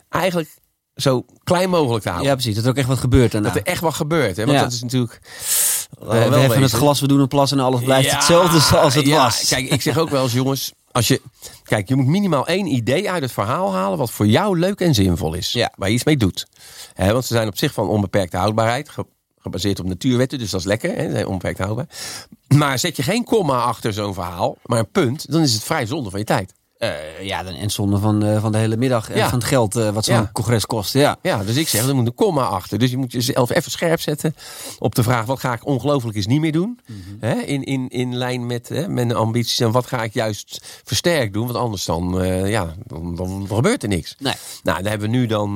[0.09, 0.49] eigenlijk
[0.95, 2.29] zo klein mogelijk te houden.
[2.29, 2.55] Ja, precies.
[2.55, 3.47] Dat er ook echt wat gebeurt daarna.
[3.47, 4.37] Dat er echt wat gebeurt.
[4.37, 4.45] Hè?
[4.45, 4.63] Want Ja.
[4.63, 5.19] dat is natuurlijk...
[5.99, 8.95] we we heffen het glas, we doen een plas en alles blijft Ja, hetzelfde zoals
[8.95, 9.23] het ja.
[9.23, 9.47] was.
[9.47, 11.21] Kijk, ik zeg ook wel eens, jongens, als je,
[11.63, 14.93] kijk, je moet minimaal één idee uit het verhaal halen wat voor jou leuk en
[14.93, 15.51] zinvol is.
[15.51, 15.71] Ja.
[15.75, 16.47] Waar je iets mee doet.
[16.95, 19.05] Want ze zijn op zich van onbeperkte houdbaarheid, ge-
[19.41, 21.87] gebaseerd op natuurwetten, dus dat is lekker, hè, zijn onbeperkt houdbaar.
[22.47, 25.85] Maar zet je geen komma achter zo'n verhaal, maar een punt, dan is het vrij
[25.85, 26.53] zonde van je tijd.
[26.83, 29.29] Eh, ja, dan, en zonde van, eh, van de hele middag en Ja.
[29.29, 30.29] van het geld eh, wat zo'n Ja.
[30.33, 30.93] congres kost.
[30.93, 31.17] Ja.
[31.21, 32.79] Ja, dus ik zeg, er moet een komma achter.
[32.79, 34.35] Dus je moet jezelf even scherp zetten
[34.79, 35.25] op de vraag...
[35.25, 36.79] wat ga ik ongelooflijk eens niet meer doen?
[37.19, 39.59] hè, in, in, in lijn met hè, mijn ambities.
[39.59, 41.45] En wat ga ik juist versterkt doen?
[41.45, 44.15] Want anders dan, ja, dan, dan gebeurt er niks.
[44.19, 44.33] Nee.
[44.63, 45.55] Nou, daar hebben we nu dan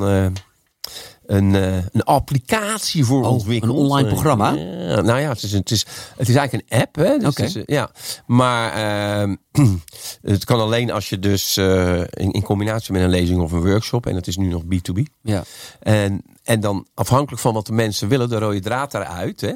[1.27, 3.71] een, eh, een applicatie voor Oh, ontwikkeld.
[3.71, 4.51] een online programma?
[4.53, 5.85] ja, nou ja, het is, een- het, is,
[6.17, 6.95] het is eigenlijk een app.
[6.95, 7.17] Hè?
[7.17, 7.89] Dus het is, eh, ja.
[8.25, 9.35] Maar ehm,
[10.21, 13.63] het kan alleen als je dus eh, in, in combinatie met een lezing of een
[13.65, 14.05] workshop.
[14.05, 15.01] En dat is nu nog B2B.
[15.21, 15.43] Ja.
[15.79, 19.41] En, en dan afhankelijk van wat de mensen willen, de rode draad eruit.
[19.41, 19.53] Hè,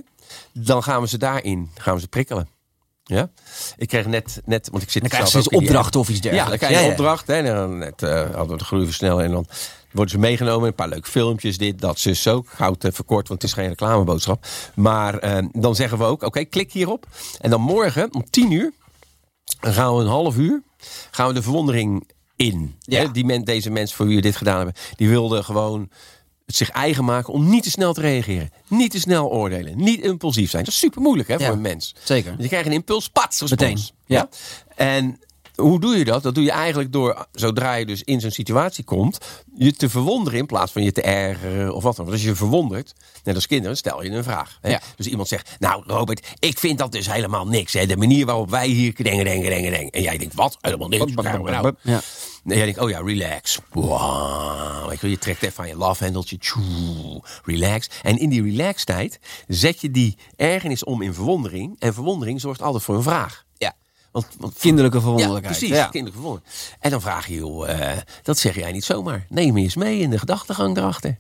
[0.54, 2.50] dan gaan we ze daarin gaan we ze prikkelen.
[3.04, 3.30] Ja?
[3.78, 6.60] Ik kreeg net, net want ik zit Dan in die opdrachten of iets ja, dergelijks.
[6.62, 7.28] dan krijg je opdracht.
[7.28, 9.26] Hè, en dan net, eh, hadden we de groei versnellen.
[9.26, 9.46] En dan
[9.92, 10.68] worden ze meegenomen.
[10.68, 11.58] Een paar leuke filmpjes.
[11.58, 12.46] Dit, dat, zus ook.
[12.52, 14.46] Ik hou het even kort, want het is geen reclameboodschap.
[14.76, 17.06] Maar eh, dan zeggen we ook, oké, klik hierop.
[17.40, 18.74] En dan morgen om 10 uur
[19.60, 20.64] dan gaan we een half uur
[21.12, 22.76] gaan we de verwondering in.
[22.80, 23.02] Ja.
[23.02, 25.90] Hè, die men, deze mensen voor wie we dit gedaan hebben, die wilden gewoon
[26.46, 28.52] het zich eigen maken om niet te snel te reageren.
[28.68, 29.78] Niet te snel oordelen.
[29.78, 30.64] Niet impulsief zijn.
[30.64, 31.46] Dat is super moeilijk hè, Ja.
[31.46, 31.96] voor een mens.
[32.04, 32.36] Zeker.
[32.38, 33.62] Je krijgt een impuls, pats, respons.
[33.62, 34.30] Meteen, ja.
[34.76, 35.20] En
[35.62, 36.24] hoe doe je dat?
[36.24, 39.18] Dat doe je eigenlijk door, zodra je dus in zo'n situatie komt,
[39.56, 42.06] je te verwonderen in plaats van je te ergeren of wat dan.
[42.06, 44.58] Want als je je verwondert, net als kinderen, stel je een vraag.
[44.62, 44.70] Hè?
[44.70, 44.82] Ja.
[44.96, 47.74] Dus iemand zegt, nou Robert, ik vind dat dus helemaal niks.
[47.74, 47.86] Hè?
[47.86, 49.92] De manier waarop wij hier denken, denken, denken, denken.
[49.92, 50.58] En jij denkt, wat?
[50.62, 51.14] Helemaal niks.
[51.14, 52.02] Nou, Ja.
[52.44, 53.60] Nee, jij denkt, oh ja, relax.
[53.72, 54.94] Wow.
[55.02, 56.38] Je, trekt even aan je love handeltje.
[56.38, 57.90] Tjoe, relax.
[58.02, 61.76] En in die relax tijd zet je die ergernis om in verwondering.
[61.80, 63.46] En verwondering zorgt altijd voor een vraag.
[64.14, 64.20] Ja.
[64.20, 65.58] Want, want Kinderlijke ja, verwonderlijkheid.
[65.58, 65.76] precies.
[65.78, 65.88] Ja.
[65.88, 66.56] Kinderlijke verwondering.
[66.80, 69.26] En dan vraag je, joh, eh, dat zeg jij niet zomaar.
[69.30, 71.20] Neem eens mee in de gedachtegang erachter.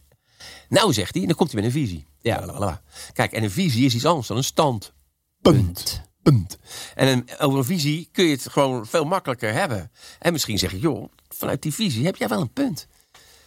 [0.69, 2.05] Nou, zegt hij, en dan komt hij met een visie.
[2.21, 2.81] Ja.
[3.13, 4.93] Kijk, en een visie is iets anders dan een stand.
[5.41, 6.01] Punt.
[6.21, 6.57] Punt.
[6.95, 9.91] En een, over een visie kun je het gewoon veel makkelijker hebben.
[10.19, 12.87] En misschien zeg je, joh, vanuit die visie heb jij wel een punt.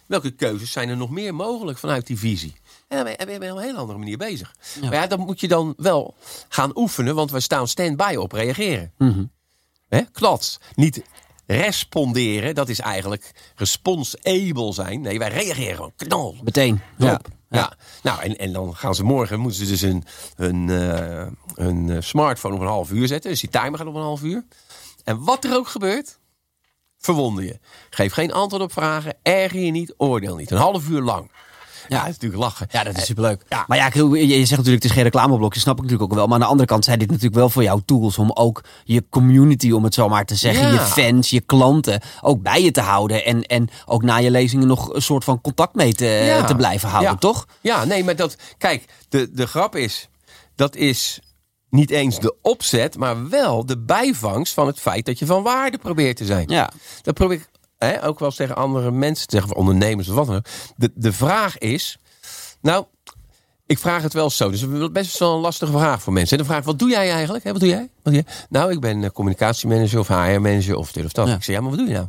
[0.07, 2.53] Welke keuzes zijn er nog meer mogelijk vanuit die visie?
[2.87, 4.55] En dan ben je, op een hele andere manier bezig.
[4.81, 6.15] Maar ja, dan moet je dan wel
[6.49, 8.91] gaan oefenen, want we staan stand-by op reageren.
[9.95, 10.01] Hè?
[10.11, 10.59] Klats.
[10.75, 11.03] Niet
[11.45, 15.01] responderen, dat is eigenlijk responsable zijn.
[15.01, 15.93] Nee, wij reageren gewoon.
[15.95, 16.35] Knal.
[16.43, 16.81] Meteen.
[16.97, 17.21] Ja.
[17.49, 17.73] Ja.
[18.03, 20.03] Nou, en, en dan gaan ze morgen, moeten ze dus een,
[20.35, 23.29] een, eh, een eh, smartphone op een half uur zetten.
[23.29, 24.45] Dus die timer gaat op een half uur.
[25.03, 26.19] En wat er ook gebeurt,
[26.97, 27.59] verwonder je.
[27.89, 30.51] Geef geen antwoord op vragen, erger je niet, oordeel niet.
[30.51, 31.31] Een half uur lang.
[31.87, 32.67] Ja, dat is natuurlijk lachen.
[32.71, 33.41] Ja, dat is superleuk.
[33.49, 33.63] Ja.
[33.67, 36.25] Maar ja, je zegt natuurlijk, het is geen reclameblokje, snap ik natuurlijk ook wel.
[36.27, 39.03] Maar aan de andere kant zijn dit natuurlijk wel voor jou tools om ook je
[39.09, 40.73] community, om het zo maar te zeggen, Ja.
[40.73, 43.25] je fans, je klanten, ook bij je te houden.
[43.25, 46.43] En, en ook na je lezingen nog een soort van contact mee te, Ja.
[46.43, 47.45] te blijven houden, toch?
[47.61, 48.35] Ja, nee, maar dat.
[48.57, 50.09] Kijk, de, de grap is.
[50.55, 51.19] Dat is
[51.69, 55.77] niet eens de opzet, maar wel de bijvangst van het feit dat je van waarde
[55.77, 56.47] probeert te zijn.
[56.47, 56.69] Ja.
[57.01, 60.15] Dat probeer ik hè, ook wel eens tegen andere mensen te zeggen, of ondernemers of
[60.15, 60.45] wat dan ook.
[60.75, 61.97] De, de vraag is.
[62.61, 62.85] Nou,
[63.65, 64.49] ik vraag het wel zo.
[64.49, 66.37] Dus best wel een lastige vraag voor mensen.
[66.37, 67.43] En dan vraag wat doe jij eigenlijk?
[67.43, 67.89] Hè, wat doe jij?
[68.03, 68.25] Wat doe jij?
[68.49, 71.27] Nou, ik ben eh, communicatiemanager of HR-manager of dit of dat.
[71.27, 71.35] Ja.
[71.35, 72.07] Ik zeg, ja, maar wat doe je nou?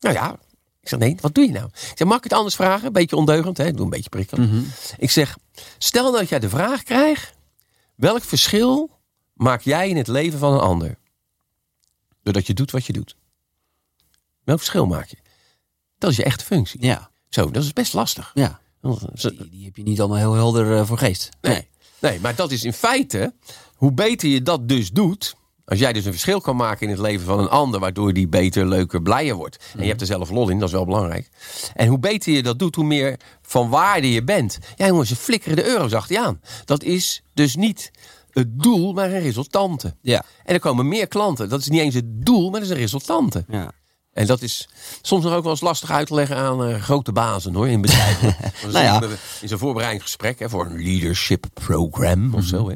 [0.00, 0.38] Nou ja,
[0.80, 1.66] ik zeg, nee, wat doe je nou?
[1.66, 2.86] Ik zeg, mag ik het anders vragen?
[2.86, 3.66] Een beetje ondeugend, hè?
[3.66, 4.72] Ik doe een beetje prikkelen.
[4.98, 5.38] Ik zeg,
[5.78, 7.34] stel dat jij de vraag krijgt...
[7.94, 8.90] welk verschil
[9.32, 10.98] maak jij in het leven van een ander?
[12.22, 13.16] Doordat je doet wat je doet.
[14.44, 15.16] Welk verschil maak je?
[15.98, 16.82] Dat is je echte functie.
[16.84, 17.10] Ja.
[17.28, 18.30] Zo, dat is best lastig.
[18.34, 18.60] ja.
[19.12, 21.28] Die, die heb je niet allemaal heel helder eh, voor geest.
[21.40, 21.68] Nee.
[22.00, 23.34] nee, maar dat is in feite,
[23.74, 25.34] hoe beter je dat dus doet.
[25.64, 28.28] Als jij dus een verschil kan maken in het leven van een ander, waardoor die
[28.28, 29.58] beter, leuker, blijer wordt.
[29.76, 31.28] En je hebt er zelf lol in, dat is wel belangrijk.
[31.74, 34.58] En hoe beter je dat doet, hoe meer van waarde je bent.
[34.76, 36.40] Ja, jongens, ze flikkeren de euro's achter je aan.
[36.64, 37.90] Dat is dus niet
[38.30, 39.96] het doel, maar een resultante.
[40.00, 40.24] Ja.
[40.44, 41.48] En er komen meer klanten.
[41.48, 43.44] Dat is niet eens het doel, maar dat is een resultante.
[43.48, 43.72] Ja.
[44.12, 44.68] En dat is
[45.02, 47.80] soms nog ook wel eens lastig uit te leggen aan eh, grote bazen hoor, in
[47.80, 48.36] bedrijven.
[48.72, 49.02] Nou ja.
[49.40, 52.68] In zo'n voorbereidingsgesprek hè, voor een leadership program of zo.
[52.68, 52.74] Hè.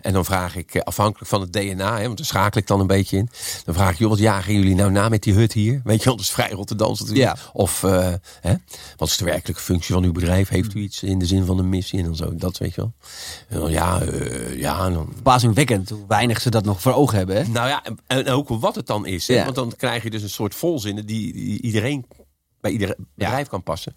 [0.00, 2.80] En dan vraag ik, eh, afhankelijk van het DNA, hè, want daar schakel ik dan
[2.80, 3.30] een beetje in.
[3.64, 5.80] Dan vraag ik, joh, wat jagen jullie nou na met die hut hier?
[5.84, 7.36] Weet je dat is vrij Rotterdams natuurlijk.
[7.36, 7.50] Ja.
[7.52, 8.54] Of, eh, hè,
[8.96, 10.48] wat is de werkelijke functie van uw bedrijf?
[10.48, 12.34] Heeft u iets in de zin van een missie en dan zo?
[12.34, 12.92] Dat weet je wel.
[13.48, 17.36] En dan, ja, eh, ja, dan, Verbazingwekkend hoe weinig ze dat nog voor ogen hebben.
[17.36, 17.48] Hè?
[17.48, 19.28] nou ja, en, ook wat het dan is.
[19.28, 19.34] Hè?
[19.34, 19.44] Ja.
[19.44, 22.06] Want dan krijg je dus een soort volzinnen die, die iedereen
[22.60, 23.96] bij ieder bedrijf kan passen.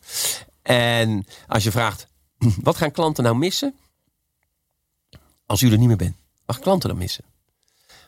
[0.61, 2.07] En als je vraagt,
[2.63, 3.75] wat gaan klanten nou missen
[5.47, 6.15] als u er niet meer bent?
[6.45, 7.23] Gaan klanten dan missen?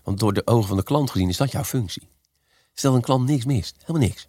[0.04, 2.08] Want door de ogen van de klant gezien is dat jouw functie.
[2.74, 4.28] Stel een klant niks mist, helemaal niks.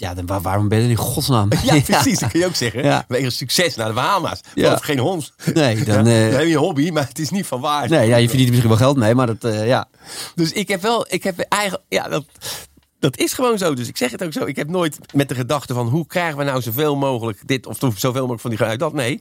[0.00, 1.48] Ja, dan waarom ben je er in godsnaam?
[1.62, 2.18] Ja, precies.
[2.18, 2.82] Dat kun je ook zeggen.
[2.82, 3.04] Ja.
[3.08, 4.40] Wegen succes naar de Bahama's.
[4.54, 4.72] Ja.
[4.72, 5.32] Of geen hond.
[5.54, 6.32] Nee, dan, ja, uh...
[6.32, 7.96] heb je een hobby, maar het is niet van waarde.
[7.96, 9.88] Nee, ja, je verdient misschien wel geld mee, maar dat, uh, ja.
[10.34, 12.24] Dus ik heb wel, ik heb eigenlijk, ja, dat,
[13.00, 13.74] dat is gewoon zo.
[13.74, 14.44] Dus ik zeg het ook zo.
[14.44, 17.78] Ik heb nooit met de gedachte van hoe krijgen we nou zoveel mogelijk dit of
[17.78, 18.92] zoveel mogelijk van die geluid dat.
[18.92, 19.20] Nee.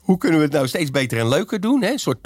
[0.00, 1.82] Hoe kunnen we het nou steeds beter en leuker doen?
[1.82, 1.90] Hè?
[1.90, 2.18] Een soort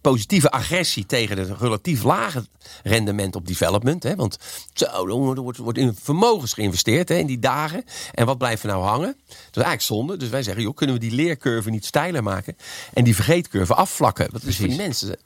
[0.00, 2.46] positieve agressie tegen het relatief lage
[2.82, 4.02] rendement op development.
[4.02, 4.16] Hè?
[4.16, 4.38] Want
[4.72, 7.84] zo, er wordt, wordt in vermogens geïnvesteerd hè, in die dagen.
[8.14, 9.16] En wat blijft er nou hangen?
[9.26, 10.16] Dat is eigenlijk zonde.
[10.16, 12.56] Dus wij zeggen, joh, kunnen we die leercurve niet steiler maken?
[12.94, 14.28] En die vergeetcurve afvlakken?
[14.32, 15.18] Dat is voor die mensen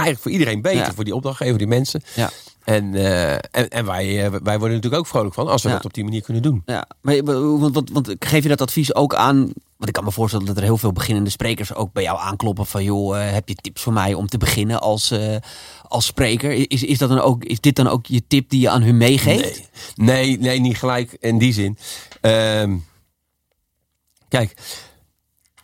[0.00, 0.94] eigenlijk voor iedereen beter.
[0.94, 2.02] Voor die opdrachtgever, die mensen.
[2.14, 2.30] Ja.
[2.70, 5.84] En, uh, en, en, wij, uh, wij worden natuurlijk ook vrolijk van als we dat
[5.84, 6.62] op die manier kunnen doen.
[6.66, 9.36] Ja, maar want, want, want, geef je dat advies ook aan?
[9.76, 12.66] Want ik kan me voorstellen dat er heel veel beginnende sprekers ook bij jou aankloppen
[12.66, 15.14] van joh, uh, heb je tips voor mij om te beginnen als,
[15.88, 16.70] als spreker?
[16.70, 18.96] Is, is, dat dan ook, is dit dan ook je tip die je aan hun
[18.96, 19.70] meegeeft?
[19.94, 21.78] Nee, nee, nee niet gelijk in die zin.
[22.20, 22.76] Ehm,
[24.28, 24.54] kijk,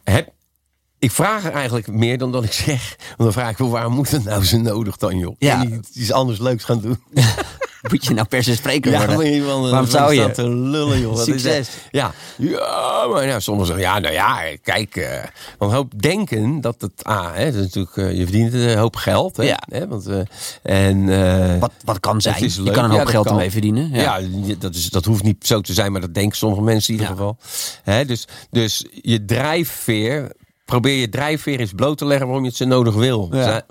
[0.04, 0.32] heb,
[1.06, 2.96] ik vraag er eigenlijk meer dan dat ik zeg.
[2.98, 5.34] Want dan vraag ik wel, waarom moet het nou zo nodig dan, joh?
[5.38, 5.66] Ja.
[5.94, 7.00] iets anders leuks gaan doen.
[7.90, 9.34] Moet je nou per se spreker worden?
[9.34, 10.30] Ja, Waarom zou je?
[10.30, 11.18] te lullen, joh.
[11.18, 11.68] Succes.
[11.90, 12.12] ja.
[12.36, 14.96] ja, maar ja, sommigen zeggen, ja, nou ja, kijk.
[14.96, 15.06] Uh,
[15.58, 18.96] want hoop denken dat het, ah, hè, dat is natuurlijk, uh, je verdient een hoop
[18.96, 19.36] geld.
[19.36, 19.58] Hè, ja.
[19.68, 20.20] Hè, want, uh,
[20.62, 22.50] en, wat, wat kan zijn?
[22.64, 23.90] Je kan een hoop geld ermee verdienen.
[23.90, 26.94] Ja, ja dat, is, dat hoeft niet zo te zijn, maar dat denken sommige mensen
[26.94, 27.36] in ieder geval.
[27.82, 30.32] Hè, dus, dus je drijfveer
[30.66, 33.30] probeer je drijfveer eens bloot te leggen waarom je het zo nodig wil,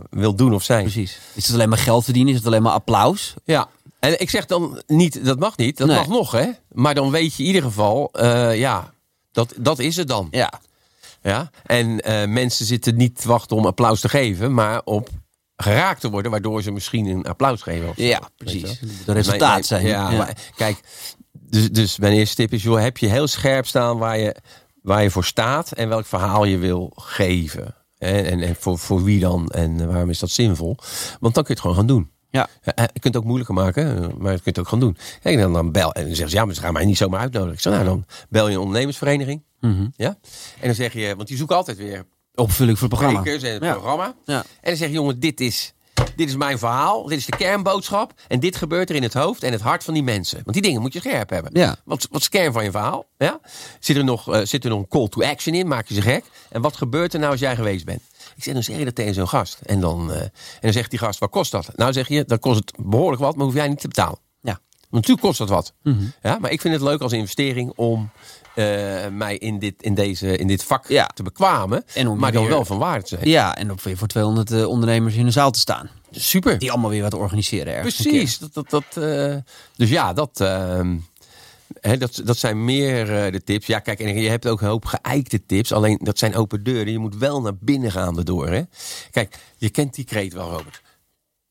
[0.10, 0.84] wil doen of zijn.
[0.84, 1.20] Precies.
[1.34, 2.32] Is het alleen maar geld verdienen?
[2.32, 3.34] Is het alleen maar applaus?
[3.44, 3.68] Ja.
[4.00, 6.50] En ik zeg dan niet, dat mag niet, dat mag nog hè.
[6.72, 8.94] Maar dan weet je in ieder geval, uh, ja,
[9.32, 10.28] dat, dat is het dan.
[10.32, 10.54] Ja.
[11.22, 11.50] Ja.
[11.66, 15.10] En uh, mensen zitten niet te wachten om applaus te geven, maar op
[15.56, 17.90] geraakt te worden, waardoor ze misschien een applaus geven.
[17.90, 18.80] Of ja, precies.
[19.06, 19.86] De resultaat zijn.
[19.86, 20.18] Ja, ja.
[20.18, 20.80] Maar, kijk,
[21.32, 24.36] dus, dus mijn eerste tip is, joh, heb je heel scherp staan waar je
[24.86, 27.76] waar je voor staat en welk verhaal je wil geven.
[27.98, 30.78] En, en, en voor, voor wie dan en waarom is dat zinvol?
[31.20, 32.10] Want dan kun je het gewoon gaan doen.
[32.30, 32.50] Ja.
[32.64, 34.98] Je kunt het ook moeilijker maken, maar je kunt het ook gaan doen.
[35.22, 37.20] En dan, dan bel en dan zeggen ze, ja, maar ze gaan mij niet zomaar
[37.20, 37.54] uitnodigen.
[37.54, 39.44] Ik zeg, nou, dan bel je een ondernemersvereniging.
[39.60, 40.18] Mm Ja?
[40.60, 43.24] En dan zeg je, want die zoeken altijd weer opvulling voor het programma.
[43.32, 44.16] En het programma.
[44.26, 44.40] Ja.
[44.40, 45.74] En dan zeg je, jongen, dit is
[46.16, 48.14] dit is mijn verhaal, dit is de kernboodschap.
[48.28, 50.40] En dit gebeurt er in het hoofd en het hart van die mensen.
[50.44, 51.52] Want die dingen moet je scherp hebben.
[51.54, 51.76] Ja.
[51.86, 53.06] Wat, wat is de kern van je verhaal?
[53.18, 53.40] Ja?
[53.80, 55.68] Zit, er nog, uh, zit er nog een call to action in?
[55.68, 56.24] Maak je ze gek?
[56.50, 58.02] En wat gebeurt er nou als jij geweest bent?
[58.36, 59.60] Ik zeg, dan zeg je dat tegen zo'n gast.
[59.66, 60.32] En dan, uh, en
[60.62, 61.70] dan zegt die gast, wat kost dat?
[61.76, 64.20] Nou zeg je, dan kost het behoorlijk wat, maar hoef jij niet te betalen.
[64.42, 64.60] Ja.
[64.90, 65.74] Want natuurlijk kost dat wat.
[65.84, 66.14] Mm -hmm.
[66.22, 68.10] ja, maar ik vind het leuk als investering om
[69.12, 71.10] mij in dit, in, deze, in dit vak ja.
[71.14, 71.84] te bekwamen.
[71.94, 73.30] En maar dan wel van waarde te zijn.
[73.30, 75.90] Ja, en om weer voor 200 uh, ondernemers in de zaal te staan.
[76.12, 76.60] Super.
[76.60, 78.02] Die allemaal weer wat organiseren ergens.
[78.02, 78.38] Precies.
[78.38, 79.36] Dat, dat, dat, uh,
[79.76, 80.98] dus ja, dat, ehm,
[82.00, 83.68] dat, dat zijn meer de tips.
[83.68, 85.72] Ja, kijk, en je hebt ook een hoop geëikte tips.
[85.72, 86.92] Alleen dat zijn open deuren.
[86.92, 88.48] Je moet wel naar binnen gaan erdoor.
[88.48, 88.62] Hè?
[89.12, 90.82] Kijk, je kent die kreet wel, Robert.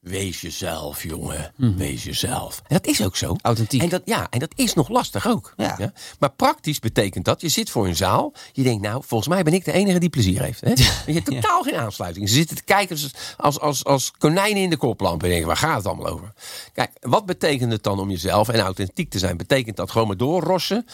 [0.05, 1.53] Wees jezelf, jongen.
[1.57, 1.77] Hmm.
[1.77, 2.63] Wees jezelf.
[2.67, 3.37] En dat is ook zo.
[3.43, 3.83] Authentiek.
[3.83, 5.53] En dat, ja, en dat is nog lastig ook.
[5.57, 5.93] Ja.
[6.19, 8.33] Maar praktisch betekent dat, je zit voor een zaal.
[8.53, 10.61] Je denkt, nou, volgens mij ben ik de enige die plezier heeft.
[10.61, 10.71] Hè?
[11.07, 12.29] je hebt totaal geen aansluiting.
[12.29, 12.99] Ze zitten te kijken
[13.37, 15.23] als, als, als, konijnen in de koplamp.
[15.23, 16.33] En denken, waar gaat het allemaal over?
[16.73, 19.37] Kijk, wat betekent het dan om jezelf en authentiek te zijn?
[19.37, 20.87] Betekent dat gewoon maar doorrossen?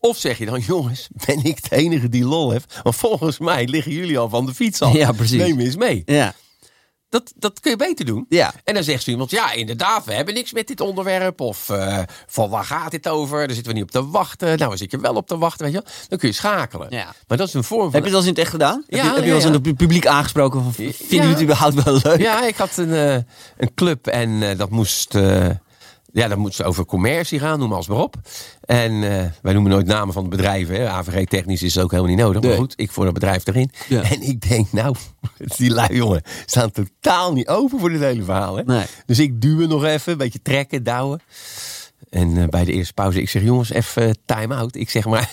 [0.00, 2.80] Of zeg je dan, jongens, ben ik de enige die lol heeft?
[2.82, 4.92] Want volgens mij liggen jullie al van de fiets af.
[4.92, 5.40] Ja, precies.
[5.40, 6.02] Neem eens mee.
[6.06, 6.34] Ja.
[7.10, 8.26] Dat, dat kun je beter doen.
[8.28, 8.52] Ja.
[8.64, 11.40] En dan zegt ze iemand, ja, inderdaad, we hebben niks met dit onderwerp.
[11.40, 13.38] Of uh, van waar gaat dit over?
[13.38, 14.56] Daar zitten we niet op te wachten.
[14.56, 15.92] Nou, waar zit je wel op te wachten, weet je wel?
[16.08, 16.86] Dan kun je schakelen.
[16.90, 17.14] Ja.
[17.26, 17.92] Maar dat is een vorm van...
[17.92, 18.84] Heb je dat eens in het echt gedaan?
[18.86, 20.72] Ja, heb je, heb je wel eens in het publiek aangesproken?
[20.72, 22.20] Vinden jullie het überhaupt wel leuk?
[22.20, 23.14] Ja, ik had een, uh,
[23.56, 25.14] een club en uh, dat moest...
[26.12, 28.16] Ja, dan moet ze over commercie gaan, noem als maar op.
[28.60, 30.74] En uh, wij noemen nooit namen van de bedrijven.
[30.74, 30.88] Hè.
[30.88, 32.42] AVG technisch is ook helemaal niet nodig.
[32.42, 33.70] Maar goed, ik voor dat bedrijf erin.
[33.88, 34.02] Ja.
[34.02, 34.94] En ik denk, nou,
[35.56, 38.56] die lui jongen staan totaal niet open voor dit hele verhaal.
[38.56, 38.62] Hè.
[38.64, 38.84] Nee.
[39.06, 41.20] Dus ik duw nog even, een beetje trekken, douwen.
[42.10, 44.76] En uh, bij de eerste pauze, ik zeg jongens, even time out.
[44.76, 45.30] Ik zeg maar,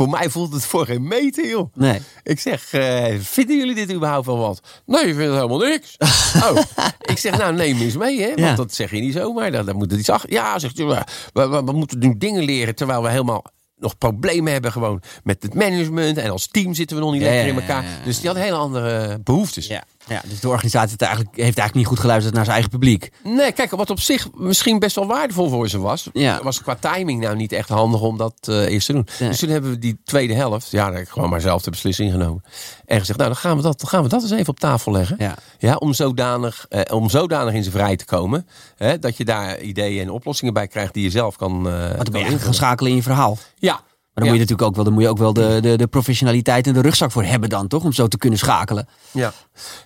[0.00, 1.74] voor mij voelt het voor geen meter, joh.
[1.74, 2.00] Nee.
[2.22, 4.60] Ik zeg, uh, vinden jullie dit überhaupt wel wat?
[4.86, 5.96] Nee, ik vind het helemaal niks.
[6.50, 6.56] oh.
[7.00, 8.26] Ik zeg, nou neem eens mee, hè.
[8.26, 8.54] Want ja.
[8.54, 9.50] dat zeg je niet zomaar.
[9.50, 10.32] Dan, dan moet het iets achter.
[10.32, 13.44] Ja, zegt je, we, we, we, moeten nu dingen leren terwijl we helemaal
[13.76, 16.18] nog problemen hebben gewoon met het management.
[16.18, 17.84] En als team zitten we nog niet lekker in elkaar.
[18.04, 19.66] Dus die hadden hele andere behoeftes.
[19.66, 19.84] Ja.
[20.06, 23.10] Ja, dus de organisatie heeft eigenlijk, heeft eigenlijk niet goed geluisterd naar zijn eigen publiek.
[23.24, 26.42] Nee, kijk, wat op zich misschien best wel waardevol voor ze was, Ja.
[26.42, 29.06] was qua timing nou niet echt handig om dat eh, eerst te doen.
[29.18, 29.28] Nee.
[29.28, 31.70] Dus toen hebben we die tweede helft, ja, daar heb ik gewoon maar zelf de
[31.70, 32.44] beslissing genomen.
[32.86, 34.92] En gezegd, nou, dan gaan we dat, dan gaan we dat eens even op tafel
[34.92, 35.16] leggen.
[35.18, 35.34] Ja.
[35.58, 39.60] Ja, om zodanig, eh, om zodanig in zijn vrij te komen, hè, dat je daar
[39.60, 41.62] ideeën en oplossingen bij krijgt die je zelf kan.
[41.62, 43.38] Want dan ben je gaan schakelen in je verhaal.
[43.58, 43.80] Ja.
[44.14, 45.86] Maar dan moet je natuurlijk ook wel, dan moet je ook wel de, de, de
[45.86, 47.84] professionaliteit en de rugzak voor hebben dan, toch?
[47.84, 48.88] Om zo te kunnen schakelen.
[49.10, 49.32] Ja,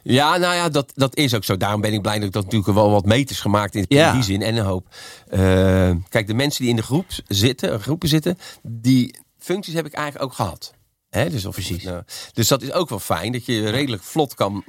[0.02, 1.56] ja nou ja, dat, dat is ook zo.
[1.56, 4.12] Daarom ben ik blij dat ik dat natuurlijk wel wat meters gemaakt in, Ja.
[4.12, 4.42] die zin.
[4.42, 4.87] En een hoop.
[5.28, 9.92] eh, kijk, de mensen die in de groep zitten, groepen zitten, die functies heb ik
[9.92, 10.72] eigenlijk ook gehad.
[11.10, 14.64] Hè, dus, of, nou, dus dat is ook wel fijn dat je redelijk vlot kan,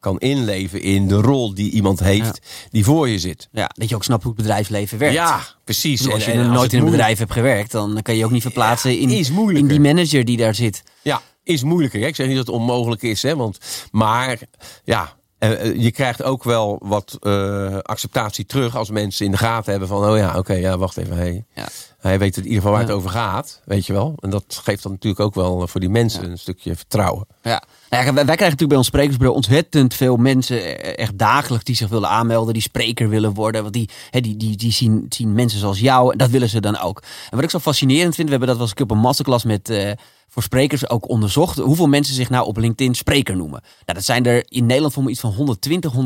[0.00, 2.38] kan inleven in de rol die iemand heeft
[2.70, 3.48] die voor je zit.
[3.52, 5.14] Ja, dat je ook snapt hoe het bedrijfsleven werkt.
[5.14, 6.10] Ja, precies.
[6.10, 8.42] Als je En- en nooit in een bedrijf hebt gewerkt, dan kan je ook niet
[8.42, 9.10] verplaatsen Ja, in,
[9.56, 10.82] in die manager die daar zit.
[11.02, 12.00] Ja, is moeilijker.
[12.00, 12.06] Hè?
[12.06, 13.36] Ik zeg niet dat het onmogelijk is, hè?
[13.36, 13.58] Want,
[13.90, 14.38] maar
[14.84, 19.36] ja, eh, eh, je krijgt ook wel wat eh, acceptatie terug als mensen in de
[19.36, 21.16] gaten hebben van, oh ja, oké, ja, wacht even.
[21.16, 21.44] Hey.
[21.54, 21.68] Ja.
[21.98, 24.14] Hij weet in ieder geval waar het over gaat, weet je wel.
[24.20, 27.26] En dat geeft dan natuurlijk ook wel voor die mensen een stukje vertrouwen.
[27.42, 27.62] Ja.
[27.90, 31.64] Nou ja, wij, wij krijgen natuurlijk bij ons sprekersbureau ontzettend veel mensen, eh, echt dagelijks,
[31.64, 33.62] die zich willen aanmelden, die spreker willen worden.
[33.62, 36.60] Want die, hè, die, die, die zien, zien mensen zoals jou en dat willen ze
[36.60, 37.02] dan ook.
[37.30, 39.70] En wat ik zo fascinerend vind, we hebben dat een keer op een masterclass met,
[39.70, 39.90] eh,
[40.38, 41.58] voor sprekers ook onderzocht.
[41.58, 43.60] Hoeveel mensen zich nou op LinkedIn spreker noemen.
[43.62, 46.00] Nou, dat zijn er in Nederland voor me iets van 120, 130.000.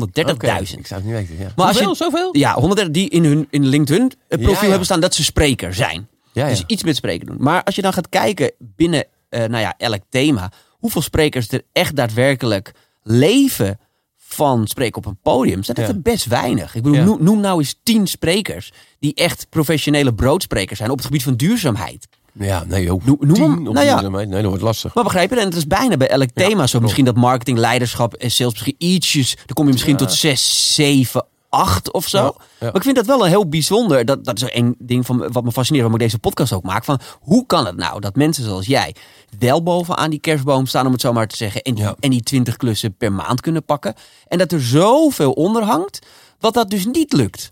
[0.77, 1.51] Ik zou het niet weten, ja.
[1.55, 1.95] Maar als je-?
[1.95, 2.37] Zoveel?
[2.37, 4.67] Ja, 130 die in hun in LinkedIn het profiel Ja, ja.
[4.67, 6.07] hebben staan dat ze spreker zijn.
[6.31, 6.49] Ja, ja.
[6.49, 7.35] Dus iets met spreken doen.
[7.39, 11.61] Maar als je dan gaat kijken binnen eh, nou ja, elk thema, hoeveel sprekers er
[11.71, 12.71] echt daadwerkelijk
[13.03, 13.79] leven
[14.17, 15.93] van spreken op een podium, zijn dat Ja.
[15.93, 16.75] er best weinig.
[16.75, 17.03] Ik bedoel, Ja.
[17.05, 21.35] noem, noem nou eens tien sprekers die echt professionele broodsprekers zijn op het gebied van
[21.35, 22.07] duurzaamheid.
[22.33, 23.05] Ja, nee, joh.
[23.05, 23.63] Noem- hem.
[23.63, 24.01] Nou ja.
[24.01, 24.93] Nee, dat wordt lastig.
[24.93, 25.39] Maar begrijp je?
[25.39, 26.79] En het is bijna bij elk thema zo.
[26.79, 29.35] Misschien dat marketing, leiderschap en sales misschien ietsjes.
[29.35, 32.17] Dan kom je misschien tot zes, zeven, acht of zo.
[32.17, 32.33] Ja.
[32.59, 34.05] Maar ik vind dat wel een heel bijzonder.
[34.05, 36.63] Dat, dat is ook één ding van, wat me fascineert, waarom ik deze podcast ook
[36.63, 36.83] maak.
[36.83, 38.95] Van hoe kan het nou dat mensen zoals jij
[39.39, 41.61] wel bovenaan die kerstboom staan, om het zo maar te zeggen.
[41.61, 43.93] En die, en die 20 klussen per maand kunnen pakken.
[44.27, 45.99] En dat er zoveel onder hangt,
[46.39, 47.51] wat dat dus niet lukt.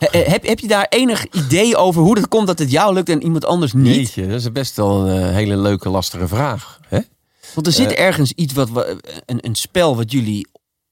[0.00, 2.94] He- he- Heb, heb je daar enig idee over hoe het komt dat het jou
[2.94, 3.94] lukt en iemand anders niet?
[3.94, 6.80] Jeetje, dat is best wel een eh, hele leuke, lastige vraag.
[6.88, 6.98] Hè?
[7.54, 8.04] Want er zit Eh.
[8.04, 10.48] ergens iets wat we, een, een spel wat jullie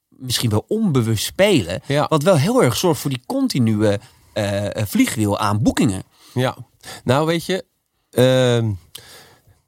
[0.09, 2.05] misschien wel onbewust spelen, Ja.
[2.09, 3.99] wat wel heel erg zorgt voor die continue
[4.33, 6.03] eh, eh, vliegwiel aan boekingen.
[6.33, 6.57] Ja,
[7.03, 7.65] nou weet je,
[8.11, 8.71] ehm,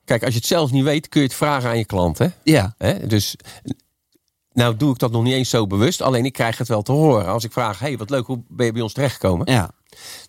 [0.05, 2.17] kijk, als je het zelf niet weet, kun je het vragen aan je klant.
[2.17, 2.27] Hè?
[2.43, 3.07] Ja, Hè?
[3.07, 3.35] Dus,
[4.53, 6.91] nou doe ik dat nog niet eens zo bewust, alleen ik krijg het wel te
[6.91, 7.25] horen.
[7.25, 9.51] Als ik vraag, hey, wat leuk, hoe ben je bij ons terechtgekomen?
[9.51, 9.71] ja,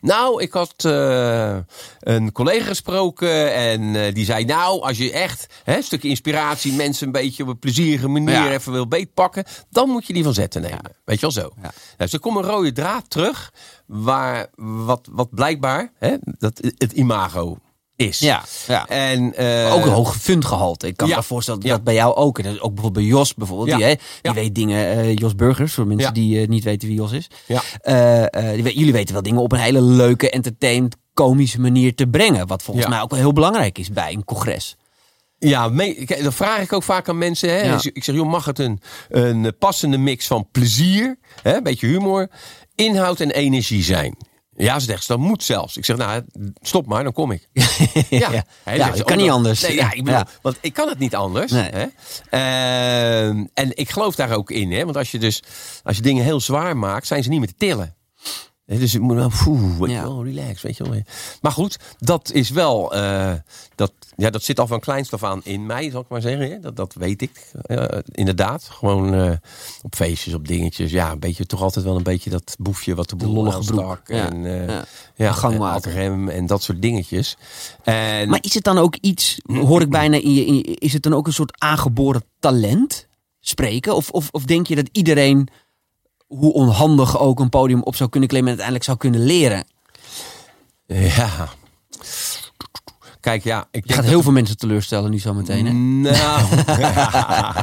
[0.00, 1.56] Nou, ik had eh,
[2.00, 6.72] een collega gesproken en eh, die zei, nou, als je echt hè, een stukje inspiratie,
[6.72, 8.50] mensen een beetje op een plezierige manier Ja.
[8.52, 10.96] even wil beetpakken, dan moet je die van zetten nemen.
[11.04, 11.50] Weet je wel zo.
[11.62, 11.70] Ja.
[11.96, 13.52] Dus er komt een rode draad terug,
[13.86, 17.58] waar wat, wat blijkbaar hè, dat het imago
[17.96, 18.18] is.
[18.18, 18.42] ja.
[18.66, 18.88] ja.
[18.88, 20.86] En, eh, ook een hoog fundgehalte.
[20.86, 21.16] Ik kan ja.
[21.16, 21.74] me voorstellen dat Ja.
[21.76, 22.38] dat bij jou ook.
[22.38, 23.68] En dat is ook bijvoorbeeld bij Jos bijvoorbeeld.
[23.68, 23.76] Ja.
[23.76, 24.86] Die, hè, die weet dingen.
[24.86, 27.26] eh, Jos Burgers, voor mensen die eh, niet weten wie Jos is.
[27.46, 27.62] Ja.
[28.54, 32.46] Die jullie weten wel dingen op een hele leuke, entertainment, komische manier te brengen.
[32.46, 34.76] Wat volgens mij ook wel heel belangrijk is bij een congres.
[35.38, 37.48] Ja, me- dat vraag ik ook vaak aan mensen.
[37.48, 37.60] Hè?
[37.62, 37.72] Ja.
[37.72, 41.86] Dus Ik zeg, joh, mag het een, een passende mix van plezier, hè, een beetje
[41.86, 42.28] humor,
[42.74, 44.16] inhoud en energie zijn?
[44.56, 45.76] Ja, ze zegt, dat moet zelfs.
[45.76, 46.22] Ik zeg, nou,
[46.60, 47.48] stop maar, dan kom ik.
[47.52, 48.44] Ja, Ja.
[48.62, 49.60] Hè, Ja, zegt dat ze, kan oh, niet anders.
[49.60, 50.26] Nee, ja, ik bedoel, Ja.
[50.42, 51.52] want ik kan het niet anders.
[51.52, 51.70] Nee.
[51.70, 51.86] Hè?
[52.30, 54.84] Ehm, en ik geloof daar ook in, hè?
[54.84, 55.42] want als je dus
[55.82, 57.94] als je dingen heel zwaar maakt, zijn ze niet meer te tillen.
[58.66, 60.02] Dus ik moet nou, poeh, weet je Ja.
[60.02, 61.02] wel, relax, weet je wel.
[61.40, 63.32] Maar goed, dat is wel, eh,
[63.74, 66.50] dat, ja, dat zit al van kleinst af aan in mij, zal ik maar zeggen.
[66.50, 66.60] Hè?
[66.60, 68.62] Dat, dat weet ik, eh, inderdaad.
[68.64, 69.32] Gewoon eh,
[69.82, 70.90] op feestjes, op dingetjes.
[70.90, 74.08] Ja, een beetje, toch altijd wel een beetje dat boefje wat de boel aanstak.
[74.08, 74.30] Ja.
[74.30, 74.84] En, Ja.
[75.14, 77.36] ja, De gang en en dat soort dingetjes.
[77.82, 80.92] En, Maar is het dan ook iets, hoor ik bijna in je, in je- is
[80.92, 83.06] het dan ook een soort aangeboren talent
[83.40, 83.94] spreken?
[83.96, 85.48] Of, of, of denk je dat iedereen,
[86.38, 89.64] hoe onhandig ook, een podium op zou kunnen klimmen en uiteindelijk zou kunnen leren?
[90.86, 91.48] ja.
[93.20, 95.66] Kijk, ja, ik Je gaat heel veel mensen teleurstellen nu zo meteen.
[95.66, 95.72] Hè?
[95.72, 96.44] Nou,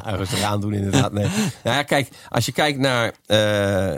[0.19, 1.11] rustig aandoen inderdaad.
[1.11, 1.27] Nee.
[1.63, 3.97] Nou ja, kijk, als je kijkt naar eh,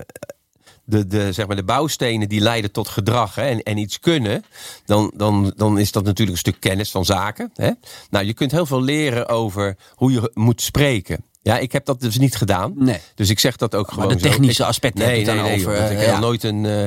[0.83, 4.43] de, de, zeg maar de bouwstenen die leiden tot gedrag hè, en, en iets kunnen,
[4.85, 7.51] dan, dan, dan is dat natuurlijk een stuk kennis van zaken.
[7.55, 7.71] Hè?
[8.09, 11.23] Nou, je kunt heel veel leren over hoe je moet spreken.
[11.43, 12.73] Ja, ik heb dat dus niet gedaan.
[12.75, 12.99] Nee.
[13.15, 15.59] Dus ik zeg dat ook Maar gewoon de technische aspecten nee, nee, nee, over.
[15.59, 16.19] joh, ik eh, heb ja.
[16.19, 16.65] nooit een...
[16.65, 16.83] eh,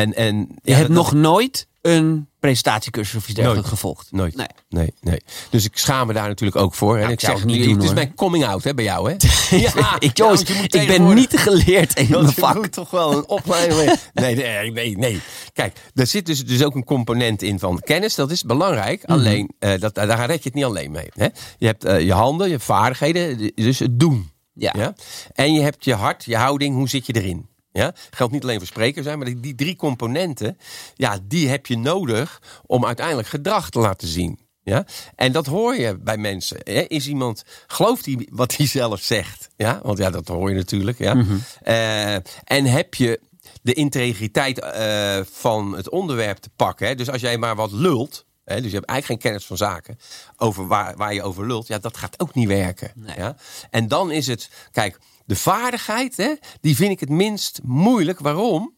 [0.00, 4.12] en, en, Je ja, hebt dat- nog nooit een presentatiecursus of iets dergelijks gevolgd?
[4.12, 4.36] Nooit.
[4.36, 4.46] Nee.
[4.68, 4.94] nee.
[5.00, 6.98] nee, Dus ik schaam me daar natuurlijk ook voor.
[6.98, 9.16] en ik zeg niet, doen, het is mijn coming out hè, bij jou, hè?
[9.56, 12.54] ja, ik, jongens, ik ben niet geleerd in mijn vak.
[12.54, 13.98] moet toch wel een opleiding.
[14.14, 15.20] nee, nee, nee, nee.
[15.52, 18.14] Kijk, er zit dus, dus ook een component in van kennis.
[18.14, 19.02] Dat is belangrijk.
[19.02, 19.12] Mhm.
[19.12, 21.08] Alleen, uh, dat, daar red je het niet alleen mee.
[21.12, 21.28] Hè?
[21.58, 24.30] Je hebt uh, je handen, je vaardigheden, dus het doen.
[24.54, 24.72] Ja.
[24.76, 24.94] ja.
[25.32, 27.48] En je hebt je hart, je houding, hoe zit je erin?
[27.78, 30.58] Ja, geldt niet alleen voor sprekers zijn, maar die, die drie componenten,
[30.94, 34.38] ja, die heb je nodig om uiteindelijk gedrag te laten zien.
[34.62, 34.86] Ja?
[35.14, 36.56] En dat hoor je bij mensen.
[36.62, 36.80] Hè?
[36.80, 39.48] Is iemand, gelooft hij wat hij zelf zegt?
[39.56, 39.80] Ja?
[39.82, 40.98] Want ja, dat hoor je natuurlijk.
[40.98, 41.14] Ja?
[41.14, 41.36] Mhm.
[41.62, 43.20] Eh, en heb je
[43.62, 46.86] de integriteit uh, van het onderwerp te pakken.
[46.86, 46.94] Hè?
[46.94, 49.98] Dus als jij maar wat lult, Hè, dus je hebt eigenlijk geen kennis van zaken
[50.36, 51.66] over waar, waar je over lult.
[51.66, 52.92] Ja, dat gaat ook niet werken.
[53.16, 53.36] Ja?
[53.70, 58.18] En dan is het, kijk, de vaardigheid, hè, die vind ik het minst moeilijk.
[58.18, 58.74] Waarom?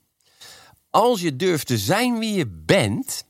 [0.90, 3.24] Als je durft te zijn wie je bent,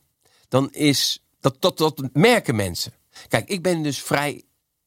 [0.47, 2.93] dan is dat, dat, dat merken mensen.
[3.27, 4.43] Kijk, ik ben dus vrij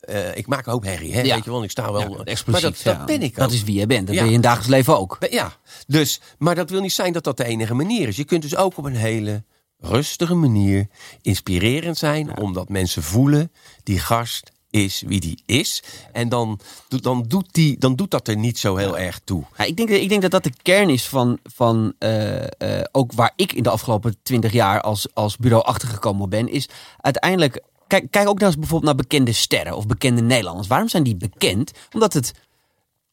[0.08, 1.22] uh, ik maak een hoop herrie, hè?
[1.22, 1.62] weet je wel.
[1.62, 2.00] Ik sta wel.
[2.00, 3.36] Ja, maar dat, dat ben ik ook.
[3.36, 4.06] Dat is wie je bent.
[4.06, 5.16] Dat ben je in het dagelijks leven ook.
[5.30, 8.16] Ja, dus, maar dat wil niet zijn dat dat de enige manier is.
[8.16, 9.44] Je kunt dus ook op een hele
[9.78, 10.88] rustige manier
[11.22, 15.82] inspirerend zijn, omdat mensen voelen die gast is wie die is.
[16.12, 19.44] En dan, dan, doet, die, dan doet dat er niet zo heel erg toe.
[19.56, 22.46] Ja, ik, denk, ik denk dat dat de kern is van, van uh, uh,
[22.92, 26.48] ook waar ik in de afgelopen twintig jaar als, als bureau achtergekomen ben.
[26.48, 26.68] Is
[27.00, 30.68] uiteindelijk, kijk, kijk ook nou eens bijvoorbeeld naar bekende sterren of bekende Nederlanders.
[30.68, 31.72] Waarom zijn die bekend?
[31.92, 32.32] Omdat het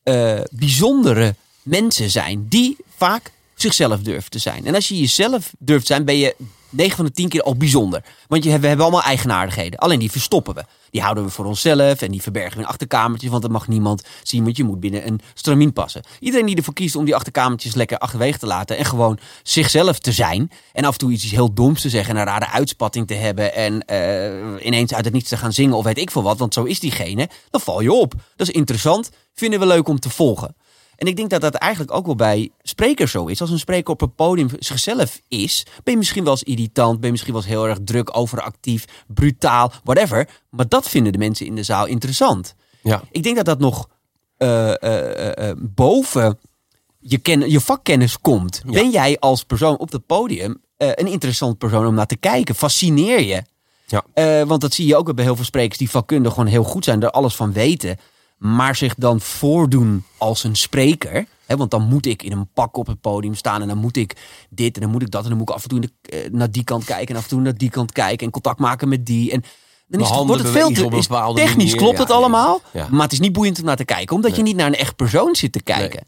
[0.03, 4.65] uh, bijzondere mensen zijn die vaak zichzelf durven te zijn.
[4.65, 6.35] En als je jezelf durft zijn, ben je
[6.69, 8.03] 9 van de 10 keer al bijzonder.
[8.27, 9.80] Want je, we hebben allemaal eigenaardigheden.
[9.80, 10.63] Alleen die verstoppen we.
[10.89, 13.30] Die houden we voor onszelf en die verbergen we in achterkamertjes.
[13.30, 16.03] Want dat mag niemand zien, want je moet binnen een stramien passen.
[16.19, 18.77] Iedereen die ervoor kiest om die achterkamertjes lekker achterwege te laten.
[18.77, 20.51] En gewoon zichzelf te zijn.
[20.73, 23.53] En af en toe iets heel doms te zeggen en een rare uitspatting te hebben.
[23.53, 26.38] En uh, ineens uit het niets te gaan zingen of weet ik veel wat.
[26.38, 27.30] Want zo is diegene.
[27.49, 28.13] Dan val je op.
[28.36, 29.10] Dat is interessant.
[29.34, 30.56] Vinden we leuk om te volgen.
[30.97, 33.41] En ik denk dat dat eigenlijk ook wel bij sprekers zo is.
[33.41, 37.05] Als een spreker op een podium zichzelf is, ben je misschien wel eens irritant, ben
[37.05, 40.29] je misschien wel eens heel erg druk, overactief, brutaal, whatever.
[40.49, 42.55] Maar dat vinden de mensen in de zaal interessant.
[42.81, 43.01] Ja.
[43.12, 43.89] Ik denk dat dat nog
[44.38, 46.39] uh, uh, boven
[46.99, 48.62] je, ken, je vakkennis komt.
[48.65, 52.55] Ben jij als persoon op het podium een interessant persoon om naar te kijken?
[52.55, 53.43] Fascineer je?
[53.86, 54.45] Ja.
[54.45, 57.03] want dat zie je ook bij heel veel sprekers die vakkundig gewoon heel goed zijn,
[57.03, 57.97] er alles van weten
[58.38, 61.26] maar zich dan voordoen als een spreker.
[61.45, 63.97] Hè, want dan moet ik in een pak op het podium staan en dan moet
[63.97, 64.15] ik
[64.50, 66.52] dit en dan moet ik dat en dan moet ik af en toe eh, naar
[66.52, 69.06] die kant kijken en af en toe naar die kant kijken en contact maken met
[69.06, 69.32] die.
[69.32, 69.43] En
[69.88, 73.19] dan is het, wordt het veel te is, technisch klopt het allemaal, maar het is
[73.19, 75.63] niet boeiend om naar te kijken, omdat je niet naar een echt persoon zit te
[75.63, 76.08] kijken.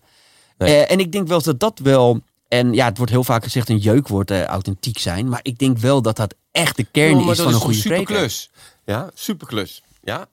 [0.57, 3.69] Eh, en ik denk wel dat dat wel en ja, het wordt heel vaak gezegd
[3.69, 5.29] een jeukwoord uh, authentiek zijn.
[5.29, 8.07] Maar ik denk wel dat dat echt de kern is van een goede spreker.
[8.07, 8.49] Superklus.
[8.85, 9.83] Ja, superklus.
[10.03, 10.27] Ja,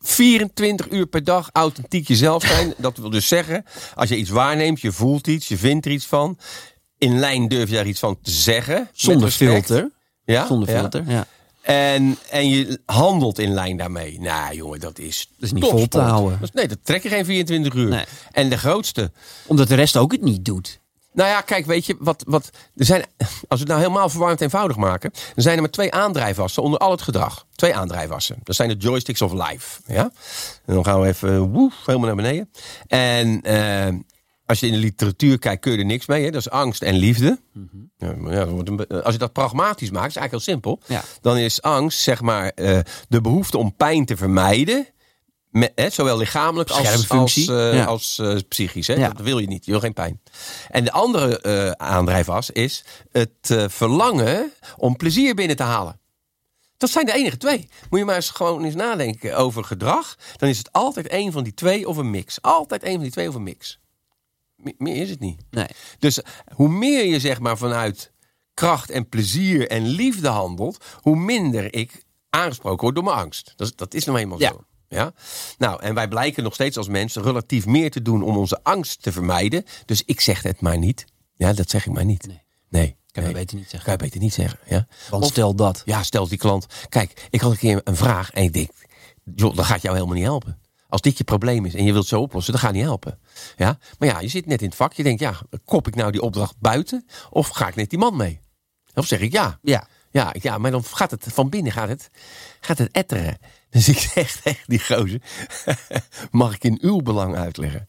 [0.00, 2.74] 24 uur per dag authentiek jezelf zijn.
[2.78, 6.06] dat wil dus zeggen, als je iets waarneemt, je voelt iets, je vindt er iets
[6.06, 6.38] van.
[6.98, 8.88] In lijn durf je daar iets van te zeggen.
[8.92, 9.90] Zonder filter.
[10.24, 10.46] Ja?
[10.46, 11.26] Zonder filter, ja.
[11.62, 14.20] En, en je handelt in lijn daarmee.
[14.20, 16.40] Nou jongen, dat is, dat is niet vol te houden.
[16.52, 17.88] nee, dat trek je geen 24 uur.
[17.88, 18.04] Nee.
[18.32, 19.12] En de grootste...
[19.46, 20.80] Omdat de rest ook het niet doet.
[21.12, 24.40] Nou ja, kijk, weet je, wat, wat, er zijn, als we het nou helemaal verwarrend
[24.40, 27.46] eenvoudig maken, dan zijn er maar twee aandrijfwassen onder al het gedrag.
[27.54, 28.38] Twee aandrijfwassen.
[28.42, 29.80] Dat zijn de joysticks of life.
[29.86, 30.10] Ja?
[30.64, 32.50] En dan gaan we even woef, helemaal naar beneden.
[32.86, 34.00] En uh,
[34.46, 36.24] als je in de literatuur kijkt, kun je er niks mee.
[36.24, 36.30] Hè?
[36.30, 37.40] Dat is angst en liefde.
[37.52, 37.90] Mm
[38.30, 38.42] ja,
[39.02, 40.80] als je dat pragmatisch maakt, is eigenlijk heel simpel.
[40.86, 41.02] Ja.
[41.20, 44.86] Dan is angst, zeg maar, uh, de behoefte om pijn te vermijden
[45.52, 48.86] met, zowel lichamelijk als, als, uh, als uh, psychisch.
[48.86, 48.98] Hè?
[48.98, 49.64] Dat wil je niet.
[49.64, 50.20] Je wil geen pijn.
[50.68, 56.00] En de andere uh, aandrijfas is het verlangen om plezier binnen te halen.
[56.76, 57.68] Dat zijn de enige twee.
[57.90, 60.16] Moet je maar eens gewoon eens nadenken over gedrag.
[60.36, 62.42] Dan is het altijd een van die twee of een mix.
[62.42, 63.78] Altijd een van die twee of een mix.
[64.56, 65.42] meer is het niet.
[65.50, 65.68] Nee.
[65.98, 66.20] Dus
[66.54, 68.12] hoe meer je zeg maar vanuit
[68.54, 73.52] kracht en plezier en liefde handelt, hoe minder ik aangesproken word door mijn angst.
[73.56, 74.48] Dat, dat is nou eenmaal ja.
[74.48, 74.64] zo.
[74.92, 75.12] Ja?
[75.58, 79.02] Nou, en wij blijken nog steeds als mensen relatief meer te doen om onze angst
[79.02, 79.64] te vermijden.
[79.84, 81.04] Dus ik zeg het maar niet.
[81.34, 82.26] Ja, dat zeg ik maar niet.
[82.26, 82.42] Nee.
[82.68, 82.96] nee.
[83.10, 83.82] Kan je beter niet zeggen.
[83.82, 84.58] Kan je beter niet zeggen.
[84.66, 84.86] Ja?
[85.10, 85.82] Want stel dat.
[85.84, 86.66] Ja, stel die klant.
[86.88, 88.70] Kijk, ik had een keer een vraag en ik denk,
[89.34, 90.60] joh, dat gaat jou helemaal niet helpen.
[90.88, 93.18] Als dit je probleem is en je wilt zo oplossen, dat gaat niet helpen.
[93.56, 93.78] Ja?
[93.98, 94.92] Maar ja, je zit net in het vak.
[94.92, 97.06] Je denkt, ja, kop ik nou die opdracht buiten?
[97.30, 98.40] Of ga ik net die man mee?
[98.94, 99.58] Of zeg ik ja.
[99.62, 99.88] Ja.
[100.12, 102.10] Ja, ja, maar dan gaat het van binnen gaat het,
[102.60, 103.38] gaat het etteren.
[103.70, 105.22] Dus ik zeg tegen die gozer,
[106.30, 107.88] mag ik in uw belang uitleggen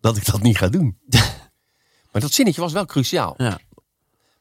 [0.00, 0.98] dat ik dat niet ga doen?
[2.12, 3.34] maar dat zinnetje was wel cruciaal.
[3.36, 3.58] Ja.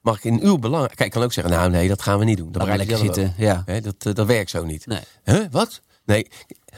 [0.02, 0.88] mag ik in uw belang...
[0.88, 2.52] Kijk, ik kan ook zeggen, nou nee, dat gaan we niet doen.
[2.52, 3.64] Dat lekker zitten, ja.
[3.66, 4.86] dat, eh, dat werkt zo niet.
[4.86, 5.02] Nee.
[5.24, 5.46] Huh?
[5.52, 5.82] Wat?
[6.06, 6.28] Nee.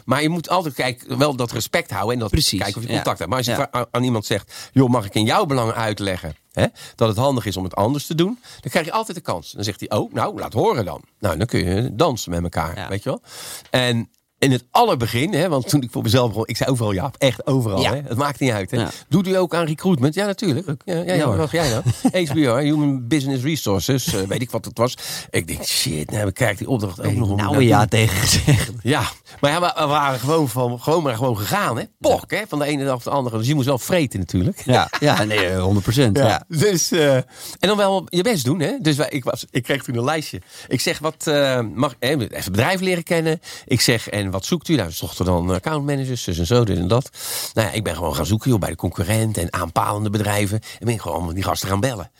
[0.05, 2.95] Maar je moet altijd wel dat respect houden en dat Precies, kijken of je ja.
[2.95, 3.29] contact hebt.
[3.29, 3.87] Maar als je Ja.
[3.91, 7.57] aan, iemand zegt, joh, mag ik in jouw belang uitleggen hè, dat het handig is
[7.57, 9.51] om het anders te doen, dan krijg je altijd de kans.
[9.51, 11.01] Dan zegt hij, oh, nou, laat horen dan.
[11.19, 13.21] Nou, dan kun je dansen met elkaar, weet je wel.
[13.69, 17.11] En in het allerbegin, hè, want toen ik voor mezelf begon, ik zei overal ja,
[17.17, 17.81] echt overal.
[17.81, 17.93] Ja.
[17.93, 18.71] Hè, het maakt niet uit.
[18.71, 18.77] Hè.
[18.77, 18.89] Ja.
[19.09, 20.13] Doet u ook aan recruitment?
[20.13, 20.81] Ja, natuurlijk.
[20.85, 21.83] Ja, ja, ja, wat jij nou?
[22.25, 24.97] HBR, Human Business Resources, eh, weet ik wat het was.
[25.29, 27.87] Ik denk, shit, nou, ik krijg die opdracht ook nog om Nou dat ja doen.
[27.87, 28.71] tegen gezegd.
[28.81, 29.03] Ja,
[29.39, 31.83] maar ja, we, waren gewoon, van, gewoon maar gewoon gegaan, hè?
[31.99, 32.41] Pok, hè?
[32.47, 33.37] Van de ene dag op de andere.
[33.37, 34.61] Dus je moest wel vreten natuurlijk.
[34.65, 36.17] Ja, ja nee, 100 procent.
[36.17, 36.43] Ja.
[36.47, 37.25] Dus, eh, en
[37.59, 38.77] dan wel je best doen, hè?
[38.81, 40.41] Dus wij, ik, was, ik kreeg toen een lijstje.
[40.67, 43.39] Ik zeg, wat eh, mag even het bedrijf leren kennen.
[43.65, 44.75] Ik zeg, en wat zoekt u?
[44.75, 47.09] Nou, zochten dan accountmanagers, dus en zo, dit en dat.
[47.53, 50.59] Nou ja, ik ben gewoon gaan zoeken, joh, bij de concurrenten en aanpalende bedrijven.
[50.79, 52.11] En ben ik gewoon allemaal die gasten gaan bellen.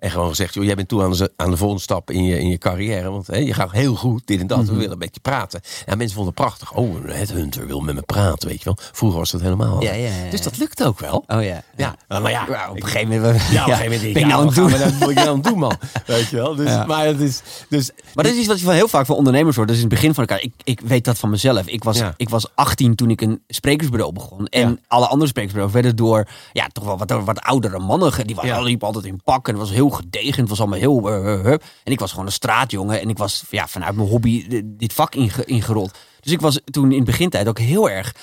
[0.00, 2.38] En gewoon gezegd, joh, jij bent toe aan de, aan de volgende stap in je,
[2.38, 3.10] in je carrière.
[3.10, 4.58] Want hè, je gaat heel goed, dit en dat.
[4.58, 4.66] Mhm.
[4.66, 5.60] We willen een beetje praten.
[5.86, 6.72] En mensen vonden het prachtig.
[6.72, 8.76] Oh, een headhunter wil met me praten, weet je wel.
[8.92, 9.82] Vroeger was dat helemaal.
[9.82, 11.24] Ja, ja, ja, Dus dat lukt ook wel.
[11.26, 11.62] Oh ja.
[11.76, 13.42] Ja, maar ja, op een gegeven moment.
[13.50, 14.70] ja, op een gegeven moment nou aan het doen.
[14.70, 15.76] ben ik nou aan het doen, man.
[16.06, 16.54] Weet je wel?
[16.54, 16.86] Dus.
[16.86, 17.40] Maar het is...
[17.68, 19.68] Dus, Maar dat is iets wat je van heel vaak van ondernemers hoort.
[19.68, 20.44] Dat is in het begin van elkaar.
[20.44, 21.66] Ik, ik weet dat van mezelf.
[21.66, 22.14] Ik was, Ja.
[22.16, 24.46] ik was 18 toen ik een sprekersbureau begon.
[24.46, 28.26] En alle andere sprekersbureaus werden door ja, toch wel wat, wat oudere mannen.
[28.26, 29.48] Die waren, liepen altijd in pak.
[29.48, 30.40] En het was heel gedegen.
[30.40, 31.10] Het was allemaal heel...
[31.10, 31.52] eh.
[31.52, 31.60] En
[31.92, 33.00] ik was gewoon een straatjongen.
[33.00, 35.98] En ik was ja, vanuit mijn hobby eh, dit vak inge- ingerold.
[36.20, 38.14] Dus ik was toen in de begintijd ook heel erg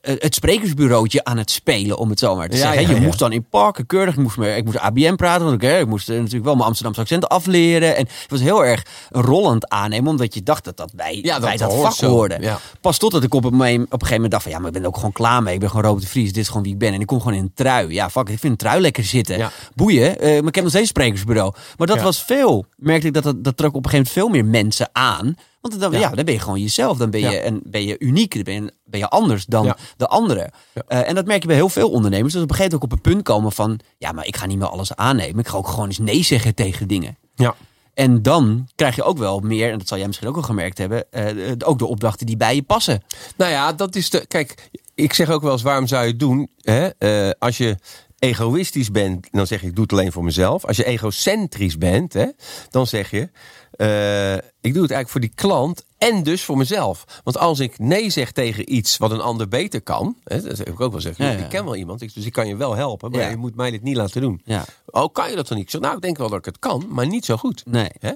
[0.00, 2.82] eh, het sprekersbureautje aan het spelen, om het zo maar te Ja, zeggen.
[2.82, 3.00] ja, je ja.
[3.00, 5.78] moest dan in parken keurig, ik moest, me, ik moest ABM praten, want ik, hè,
[5.78, 7.96] ik moest eh, natuurlijk wel mijn Amsterdamse accent afleren.
[7.96, 11.56] En ik was heel erg rollend aannemen, omdat je dacht dat, dat wij, dat wij
[11.56, 12.08] dat vak zo.
[12.08, 12.58] hoorden.
[12.80, 14.82] Pas totdat ik op een, op een gegeven moment dacht van, ja, maar ik ben
[14.82, 15.54] er ook gewoon klaar mee.
[15.54, 16.92] Ik ben gewoon Robert de Vries, dit is gewoon wie ik ben.
[16.92, 17.92] En ik kom gewoon in een trui.
[17.92, 19.50] Ja, fuck, ik vind een trui lekker zitten.
[19.74, 21.52] Boeien, eh, maar ik heb nog steeds een sprekersbureau.
[21.76, 24.50] Maar dat was veel, merkte ik dat dat, dat trok op een gegeven moment veel
[24.52, 25.34] meer mensen aan.
[25.62, 25.98] Want dan, ja.
[25.98, 26.10] Ja.
[26.10, 26.96] dan ben je gewoon jezelf.
[26.98, 27.40] Dan ben je, Ja.
[27.40, 28.34] en ben je uniek.
[28.34, 29.76] Dan ben je, ben je anders dan Ja.
[29.96, 30.50] de anderen.
[30.86, 32.32] Eh, en dat merk je bij heel veel ondernemers.
[32.32, 33.80] Dus op een gegeven moment ook op een punt komen van...
[33.98, 35.38] ja, maar ik ga niet meer alles aannemen.
[35.38, 37.16] Ik ga ook gewoon eens nee zeggen tegen dingen.
[37.34, 37.54] ja.
[37.94, 40.78] En dan krijg je ook wel meer, en dat zal jij misschien ook al gemerkt
[40.78, 41.10] hebben...
[41.10, 43.02] eh, ook de opdrachten die bij je passen.
[43.36, 44.26] Nou ja, dat is de...
[44.26, 46.48] Kijk, ik zeg ook wel eens, waarom zou je het doen?
[46.60, 46.88] Hè?
[46.88, 47.76] Eh, als je
[48.18, 50.64] egoïstisch bent, dan zeg je, ik doe het alleen voor mezelf.
[50.64, 52.26] Als je egocentrisch bent, hè,
[52.70, 53.30] dan zeg je...
[53.72, 57.04] eh, ik doe het eigenlijk voor die klant en dus voor mezelf.
[57.24, 60.16] Want als ik nee zeg tegen iets wat een ander beter kan...
[60.24, 61.24] Hè, dat heb ik ook wel zeggen.
[61.24, 61.38] Ja, ja.
[61.38, 63.10] Ik ken wel iemand, dus ik kan je wel helpen.
[63.10, 63.28] Maar Ja.
[63.28, 64.40] je moet mij dit niet laten doen.
[64.44, 64.64] Ja.
[64.86, 65.66] Oh, kan je dat dan niet?
[65.66, 67.62] Ik zeg, nou, ik denk wel dat ik het kan, maar niet zo goed.
[67.66, 67.88] Nee.
[67.98, 68.12] Hè?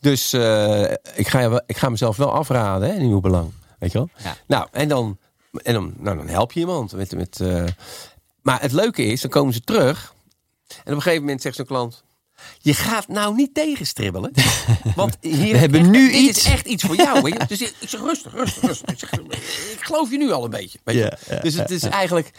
[0.00, 0.82] Dus eh,
[1.14, 3.50] ik, ga, wel- ik ga mezelf wel afraden hè, in uw belang.
[3.78, 4.08] Weet je wel?
[4.22, 4.36] Ja.
[4.46, 5.18] Nou, en dan,
[5.62, 6.92] en dan, nou, dan help je iemand.
[6.92, 7.64] Met, met, eh,
[8.42, 10.14] maar het leuke is, dan komen ze terug.
[10.68, 12.04] En op een gegeven moment zegt zo'n klant...
[12.58, 14.30] Je gaat nou niet tegenstribbelen.
[14.96, 16.38] Want hier, We hebben echt- nu dit iets.
[16.38, 17.22] is echt iets voor jou.
[17.22, 17.46] Weet je?
[17.56, 18.88] Dus ik ik zeg rustig, rustig, rustig.
[18.90, 19.10] Ik, zeg,
[19.72, 20.78] ik geloof je nu al een beetje.
[20.84, 21.38] Weet je?
[21.42, 22.30] Dus het is eigenlijk...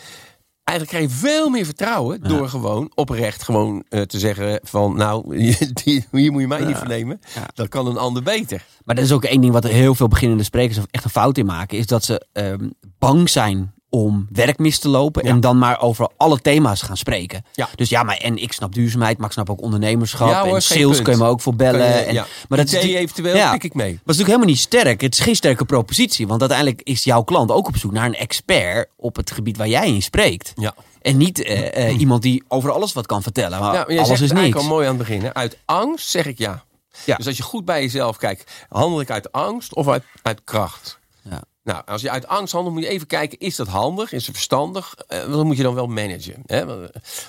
[0.64, 4.95] Eigenlijk krijg je veel meer vertrouwen door gewoon oprecht gewoon eh, te zeggen van...
[4.95, 5.36] Nou,
[5.84, 7.20] hier moet je mij niet vernemen.
[7.36, 7.48] Ja.
[7.54, 8.66] Dat kan een ander beter.
[8.86, 11.38] Maar dat is ook één ding wat er heel veel beginnende sprekers echt een fout
[11.38, 11.78] in maken.
[11.78, 12.70] Is dat ze ehm,
[13.00, 15.23] bang zijn om werk mis te lopen.
[15.25, 15.29] Ja.
[15.29, 17.45] En dan maar over alle thema's gaan spreken.
[17.53, 17.69] Ja.
[17.75, 20.29] Dus ja, maar en ik snap duurzaamheid, maar ik snap ook ondernemerschap.
[20.29, 21.01] Ja hoor, en sales punt.
[21.01, 21.88] kun je me ook voor bellen.
[21.88, 22.25] Je- en, ja.
[22.49, 23.88] Maar dat Idee is, eventueel, pik ik mee.
[23.88, 25.01] Maar het is natuurlijk helemaal niet sterk.
[25.01, 26.27] Het is geen sterke propositie.
[26.27, 29.67] Want uiteindelijk is jouw klant ook op zoek naar een expert op het gebied waar
[29.67, 30.53] jij in spreekt.
[30.55, 30.73] Ja.
[31.01, 33.59] En niet eh, eh, iemand die over alles wat kan vertellen.
[33.59, 34.57] Maar alles zegt is niks.
[34.57, 35.21] al mooi aan het begin.
[35.23, 35.33] Hè?
[35.33, 36.63] Uit angst zeg ik ja.
[37.05, 37.15] Ja.
[37.15, 40.99] Dus als je goed bij jezelf kijkt, handel ik uit angst of uit, uit kracht?
[41.29, 41.41] Ja.
[41.68, 44.11] Nou, als je uit angst handelt, moet je even kijken, is dat handig?
[44.11, 44.95] Is het verstandig?
[45.07, 46.43] Eh, dan moet je dan wel managen.
[46.45, 46.63] Hè?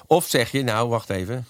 [0.07, 1.47] Of zeg je, nou, wacht even.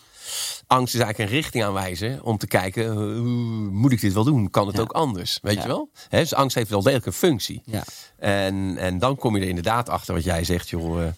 [0.66, 4.24] Angst is eigenlijk een richting aanwijzen om te kijken, eh, hoe moet ik dit wel
[4.24, 4.50] doen?
[4.50, 4.82] Kan het Ja.
[4.82, 5.38] ook anders?
[5.42, 5.62] Weet Ja.
[5.62, 5.90] je wel?
[6.08, 7.62] Hè, dus angst heeft wel degelijk een functie.
[7.64, 7.84] Ja.
[8.16, 11.02] En, en dan kom je er inderdaad achter wat jij zegt, joh.
[11.02, 11.08] eh,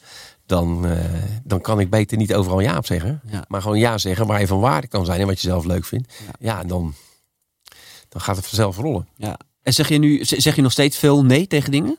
[0.47, 1.05] dan, eh,
[1.45, 3.21] dan kan ik beter niet overal ja op zeggen.
[3.31, 3.45] Ja.
[3.49, 5.85] Maar gewoon ja zeggen waar je van waarde kan zijn en wat je zelf leuk
[5.85, 6.15] vindt.
[6.27, 6.33] Ja.
[6.39, 6.95] Ja, dan,
[8.09, 9.09] dan gaat het vanzelf rollen.
[9.17, 9.39] Ja.
[9.63, 11.99] En zeg je nu zeg je nog steeds veel nee tegen dingen?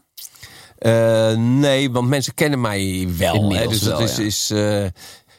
[0.78, 3.54] Eh, nee, want mensen kennen mij wel.
[3.54, 3.68] Hè?
[3.68, 4.18] Dus dat wel, is.
[4.18, 4.24] ja.
[4.24, 4.86] is eh,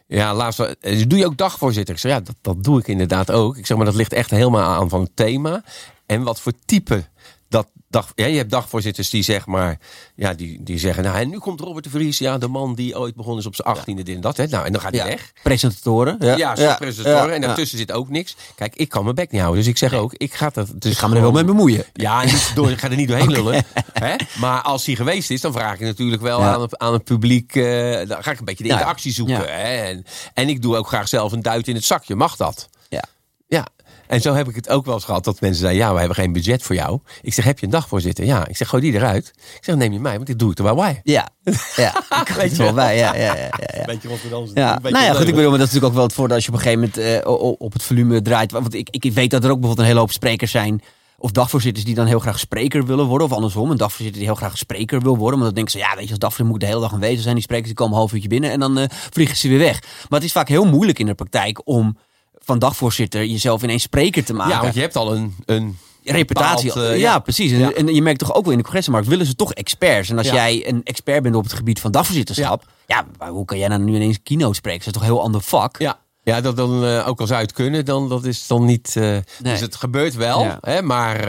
[0.06, 0.60] ja, laatst.
[0.60, 1.94] eh, doe je ook dagvoorzitter?
[1.94, 3.56] Ik zeg ja, dat, dat doe ik inderdaad ook.
[3.56, 5.64] Ik zeg maar, dat ligt echt helemaal aan van het thema.
[6.06, 7.04] En wat voor type
[7.48, 8.12] dat dag.
[8.14, 9.78] Ja, je hebt dagvoorzitters die zeg maar.
[10.14, 11.04] Ja, die, die zeggen.
[11.04, 12.18] Nou, en nu komt Robert de Vries.
[12.18, 14.02] Ja, de man die ooit begonnen is op zijn achttiende.
[14.02, 14.36] Dit en dat.
[14.36, 14.46] Hè?
[14.46, 15.32] Nou, en dan gaat hij weg.
[15.42, 16.16] Presentatoren.
[16.20, 17.34] Ja, Ja, presentatoren.
[17.34, 18.36] en daartussen zit ook niks.
[18.54, 19.62] Kijk, ik kan mijn bek niet houden.
[19.62, 20.68] Dus ik zeg ook, ik ga dat.
[20.74, 21.84] Dus Ik ga me er wel mee bemoeien.
[21.92, 23.64] ja, niet door, ik ga er niet doorheen lullen.
[23.92, 24.14] Hè?
[24.38, 27.54] Maar als hij geweest is, dan vraag ik natuurlijk wel aan, het, aan het publiek.
[27.56, 27.62] eh,
[28.08, 29.36] dan ga ik een beetje de interactie zoeken.
[29.36, 29.76] Hè?
[29.82, 32.14] En, en ik doe ook graag zelf een duit in het zakje.
[32.14, 32.68] Mag dat?
[32.88, 33.02] Ja.
[33.48, 33.66] Ja,
[34.12, 36.16] en zo heb ik het ook wel eens gehad dat mensen zeiden: Ja, we hebben
[36.16, 36.98] geen budget voor jou.
[37.22, 38.24] Ik zeg: Heb je een dagvoorzitter?
[38.24, 38.48] Ja.
[38.48, 39.32] Ik zeg: Gooi die eruit.
[39.56, 41.00] Ik zeg: Neem je mij, want dit doe ik er wel bij.
[41.04, 41.28] Ja,
[41.76, 41.94] ja.
[42.26, 42.96] ik weet je wel bij.
[42.96, 43.84] Ja, ja, ja, ja.
[43.84, 44.52] Beetje Rotterdamse.
[44.54, 45.28] Ja, nou ja, goed.
[45.28, 46.90] Ik bedoel, maar dat is natuurlijk ook wel het voordeel als je op een gegeven
[46.96, 48.52] moment uh, op het volume draait.
[48.52, 50.82] Want ik, ik weet dat er ook bijvoorbeeld een hele hoop sprekers zijn.
[51.18, 53.26] Of dagvoorzitters die dan heel graag spreker willen worden.
[53.26, 55.38] Of andersom, een dagvoorzitter die heel graag spreker wil worden.
[55.38, 57.22] Maar dan denken ze, ja, weet je, als dagvoorzitter moet ik de hele dag aanwezig
[57.22, 57.34] zijn.
[57.34, 59.80] Die sprekers die komen een half uurtje binnen en dan uh, vliegen ze weer weg.
[59.80, 61.96] Maar het is vaak heel moeilijk in de praktijk om
[62.44, 64.54] van dagvoorzitter jezelf ineens spreker te maken.
[64.54, 66.66] Ja, want je hebt al een, een reputatie.
[66.66, 67.52] Bepaald, uh, ja, ja, precies.
[67.52, 70.10] En, en, je merkt toch ook wel in de congressenmarkt willen ze toch experts.
[70.10, 70.34] En als ja.
[70.34, 73.94] jij een expert bent op het gebied van dagvoorzitterschap, ja, hoe kan jij nou nu
[73.94, 74.78] ineens kino spreken?
[74.78, 75.78] Dat is toch een heel ander vak.
[75.78, 76.00] Ja.
[76.24, 78.94] Ja, dat dan uh, ook al zou het kunnen, dan dat is dan niet.
[78.98, 79.24] Uh, nee.
[79.38, 81.28] Dus het gebeurt wel, hè, maar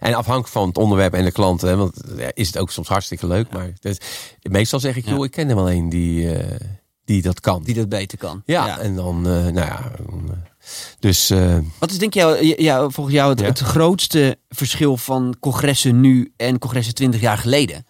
[0.00, 1.94] en afhankelijk van het onderwerp en de klanten, hè, want
[2.32, 3.52] is het ook soms hartstikke leuk.
[3.52, 3.98] Maar dus,
[4.42, 6.28] meestal zeg ik, joh, ik ken er wel een die,
[7.04, 8.42] die dat kan, die dat beter kan.
[8.46, 9.90] Ja, en dan, nou ja.
[10.98, 13.46] Dus, uh, Wat is denk je ja, volgens jou het, ja?
[13.46, 17.86] het, grootste verschil van congressen nu en congressen 20 jaar geleden?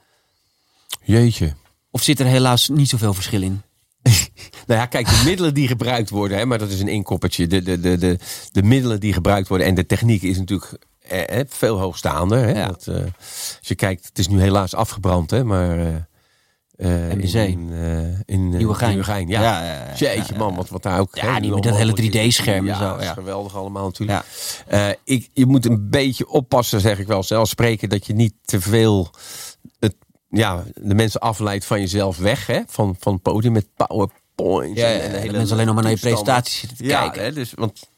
[1.03, 1.55] Jeetje.
[1.91, 3.63] Of zit er helaas niet zoveel verschil in?
[4.67, 7.47] nou ja, kijk, de middelen die gebruikt worden, hè, maar dat is een inkoppertje.
[7.47, 8.19] De, de, de, de,
[8.53, 12.39] de middelen die gebruikt worden en de techniek is natuurlijk eh, veel hoogstaander.
[12.39, 12.53] Hè?
[12.53, 12.67] Ja.
[12.67, 16.09] Dat, uh, als je kijkt, het is nu helaas afgebrand, hè, maar.
[16.77, 18.91] Uh, in, in, uh, in Nieuwegein.
[18.91, 19.29] Nieuwegein.
[19.29, 19.43] Ja.
[19.43, 21.17] Ja, ja, ja, Jeetje man, wat, wat daar ook...
[21.17, 22.85] Ja, niet met dat hele 3D-scherm en zo.
[22.85, 24.25] Ja, is geweldig allemaal natuurlijk.
[24.73, 28.35] Uh, ik, je moet een beetje oppassen, zeg ik wel, zelfs spreken, dat je niet
[28.45, 29.11] te veel
[29.79, 29.95] het,
[30.29, 32.61] ja, de mensen afleidt van jezelf weg, hè?
[32.67, 34.77] Van, van het podium met PowerPoint.
[34.77, 37.23] Ja, en, en hele mensen alleen nog maar naar je presentaties zitten te ja, kijken.
[37.23, 37.89] Hè, dus, want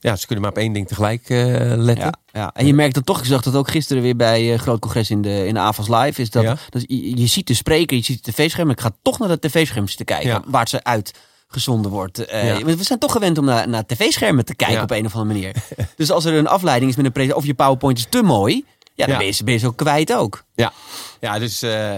[0.00, 2.04] ja, ze kunnen maar op één ding tegelijk uh, letten.
[2.04, 4.58] Ja, ja, en je merkt dat toch, ik zag dat ook gisteren weer bij uh,
[4.58, 6.56] Groot Congres in de, in de AFAS Live, is dat, Ja.
[6.70, 9.42] dat je, je ziet de spreker, je ziet het tv-scherm, ik ga toch naar dat
[9.42, 10.42] tv-scherm zitten kijken, Ja.
[10.46, 12.24] waar ze uitgezonden wordt.
[12.24, 12.56] Eh.
[12.56, 15.54] We zijn toch gewend om naar, naar tv-schermen te kijken op een of andere manier.
[15.96, 18.64] dus als er een afleiding is met een presentatie, of je PowerPoint is te mooi,
[18.98, 19.18] ja, dan.
[19.18, 20.44] Ben, je, ben je zo kwijt ook.
[20.54, 20.72] Ja,
[21.20, 21.96] ja dus eh,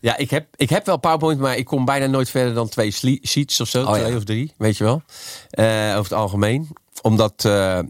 [0.00, 2.90] ja, ik, heb, ik heb wel PowerPoint, maar ik kom bijna nooit verder dan twee
[3.22, 3.84] sheets of zo.
[3.84, 5.02] Oh, twee of drie, weet je wel.
[5.50, 6.68] Eh, over het algemeen.
[7.02, 7.80] Omdat, eh,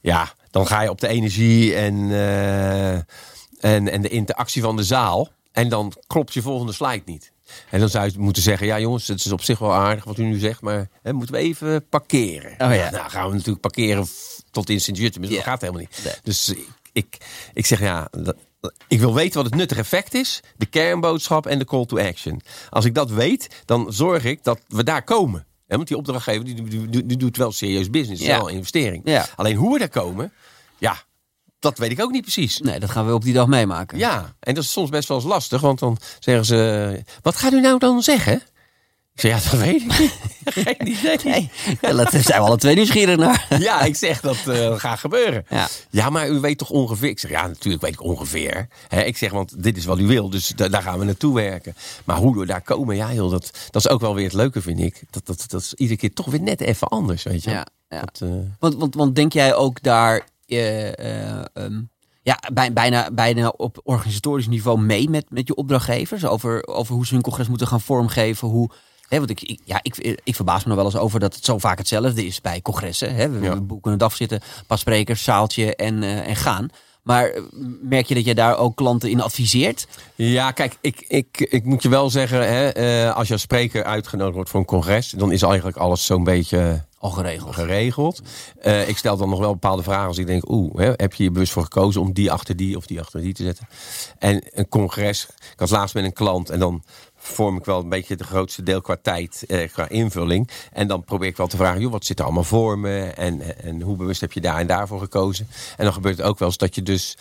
[0.00, 4.84] ja, dan ga je op de energie en, eh, en, en de interactie van de
[4.84, 5.28] zaal.
[5.52, 7.32] En dan klopt je volgende slide niet.
[7.70, 10.18] En dan zou je moeten zeggen, ja jongens, het is op zich wel aardig wat
[10.18, 12.50] u nu zegt, maar hè, moeten we even parkeren.
[12.50, 12.90] Oh ja.
[12.90, 14.06] Nou gaan we natuurlijk parkeren
[14.50, 16.00] tot in Sint-Jutten, maar dat gaat helemaal niet.
[16.04, 16.14] Nee.
[16.22, 17.16] Dus ik, ik,
[17.52, 18.36] ik zeg ja, dat,
[18.88, 22.40] ik wil weten wat het nuttige effect is, de kernboodschap en de call to action.
[22.70, 25.46] Als ik dat weet, dan zorg ik dat we daar komen.
[25.76, 28.36] Want die opdrachtgever die, die, die, die doet wel serieus business, Ja.
[28.38, 29.02] wel investering.
[29.04, 29.26] Ja.
[29.36, 30.32] Alleen hoe we daar komen,
[30.78, 30.96] ja,
[31.58, 32.58] dat weet ik ook niet precies.
[32.58, 33.98] Nee, dat gaan we op die dag meemaken.
[33.98, 37.52] Ja, en dat is soms best wel eens lastig, want dan zeggen ze: Wat gaat
[37.52, 38.42] u nou dan zeggen?
[39.18, 40.12] Ik zeg: Ja, dat weet ik niet.
[40.64, 41.16] Geen idee.
[41.24, 41.50] Nee,
[41.80, 43.46] ja, dat zijn we alle twee nieuwsgierig naar.
[43.58, 45.44] Ja, ik zeg dat eh, gaat gebeuren.
[45.48, 45.68] Ja.
[45.90, 47.08] Ja, maar u weet toch ongeveer?
[47.08, 48.68] Ik zeg, ja, natuurlijk weet ik ongeveer.
[48.88, 51.74] Ik zeg, want dit is wat u wil, dus da- daar gaan we naartoe werken.
[52.04, 54.62] Maar hoe we daar komen, ja joh, dat, dat is ook wel weer het leuke,
[54.62, 55.02] vind ik.
[55.10, 57.50] Dat, dat, dat is iedere keer toch weer net even anders, weet je.
[57.50, 58.00] Ja, ja.
[58.00, 60.98] Dat, eh, Want, want, want denk jij ook daar eh,
[61.56, 61.80] ehm,
[62.22, 66.24] ja, bij, bijna, bijna op organisatorisch niveau mee met, met je opdrachtgevers?
[66.24, 68.48] Over, over hoe ze hun congres moeten gaan vormgeven?
[68.48, 68.70] Hoe,
[69.08, 71.44] hè, want ik, ik, ja, ik, ik verbaas me nog wel eens over dat het
[71.44, 73.14] zo vaak hetzelfde is bij congressen.
[73.14, 73.28] Hè?
[73.30, 73.54] We, Ja.
[73.54, 76.68] we boeken een dag zitten, pas sprekers, zaaltje en, eh, en gaan.
[77.02, 77.42] Maar eh,
[77.82, 79.86] merk je dat je daar ook klanten in adviseert?
[80.14, 83.84] Ja, kijk, ik, ik, ik moet je wel zeggen, hè, eh, als je als spreker
[83.84, 87.54] uitgenodigd wordt voor een congres, dan is eigenlijk alles zo'n beetje Al geregeld.
[87.54, 88.22] geregeld.
[88.86, 91.52] Ik stel dan nog wel bepaalde vragen als ik denk, oeh, heb je je bewust
[91.52, 93.68] voor gekozen om die achter die of die achter die te zetten?
[94.18, 96.82] En een congres, ik had laatst met een klant en dan
[97.28, 100.48] vorm ik wel een beetje de grootste deel qua tijd, eh, qua invulling.
[100.72, 102.98] En dan probeer ik wel te vragen, joh, wat zit er allemaal voor me?
[103.00, 105.48] En, en hoe bewust heb je daar en daarvoor gekozen?
[105.76, 107.16] En dan gebeurt het ook wel eens dat je dus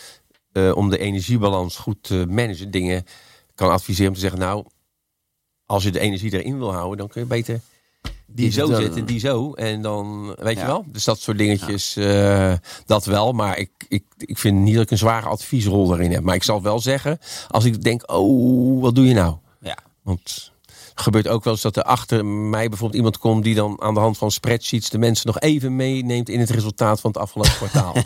[0.51, 3.05] eh, om de energiebalans goed te managen, dingen
[3.55, 4.65] kan adviseren om te zeggen, nou,
[5.65, 7.59] als je de energie erin wil houden, dan kun je beter
[8.25, 9.53] die zo zetten, die zo.
[9.53, 10.61] En dan, weet Ja.
[10.61, 10.85] je wel?
[10.87, 12.53] Dus dat soort dingetjes, eh,
[12.85, 13.31] dat wel.
[13.33, 16.23] Maar ik, ik, ik vind niet dat ik een zware adviesrol erin heb.
[16.23, 19.35] Maar ik zal wel zeggen, als ik denk, oh, wat doe je nou?
[20.07, 20.51] Want
[20.95, 23.43] gebeurt ook wel eens dat er achter mij bijvoorbeeld iemand komt...
[23.43, 26.29] die dan aan de hand van spreadsheets de mensen nog even meeneemt...
[26.29, 27.93] in het resultaat van het afgelopen kwartaal.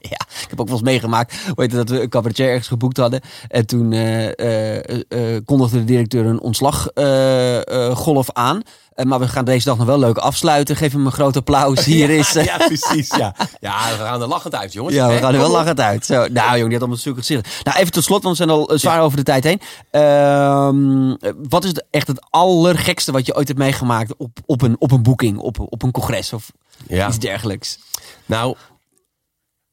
[0.08, 2.96] Ja, ik heb ook wel eens meegemaakt heet het, dat we een cabaretier ergens geboekt
[2.96, 3.20] hadden.
[3.48, 8.62] En toen eh, kondigde de directeur een ontslaggolf aan.
[9.04, 10.76] Maar we gaan deze dag nog wel leuk afsluiten.
[10.76, 11.84] Geef hem een groot applaus.
[11.94, 12.36] Hier is...
[12.36, 13.16] eh, ja, precies.
[13.16, 13.34] Ja.
[13.60, 14.94] ja, we gaan er lachend uit, jongens.
[14.94, 16.06] Ja, we gaan er wel lachend uit.
[16.06, 17.52] Zo, nou, jong, die had allemaal zulke gezichten.
[17.64, 19.60] Nou, even tot slot, want we zijn al zwaar over de tijd heen.
[19.90, 21.14] Ehm,
[21.48, 25.02] wat is echt het allergekste wat je ooit hebt meegemaakt op, op, een, op een
[25.02, 26.32] boeking, op, op een congres?
[26.32, 26.52] Of,
[26.86, 27.08] Ja.
[27.08, 27.78] Iets dergelijks.
[28.26, 28.56] Nou,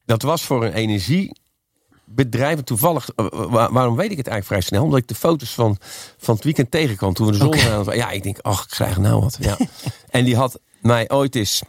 [0.08, 2.62] dat was voor een energiebedrijf.
[2.64, 3.26] Toevallig, eh,
[3.72, 4.84] waarom weet ik het eigenlijk vrij snel?
[4.84, 5.78] Omdat ik de foto's van,
[6.18, 7.96] van het weekend tegenkwam toen we de zon okay.
[7.96, 9.38] Ja, ik denk, ach, ik krijg nou wat.
[9.40, 9.58] Ja.
[10.10, 11.62] en die had mij ooit eens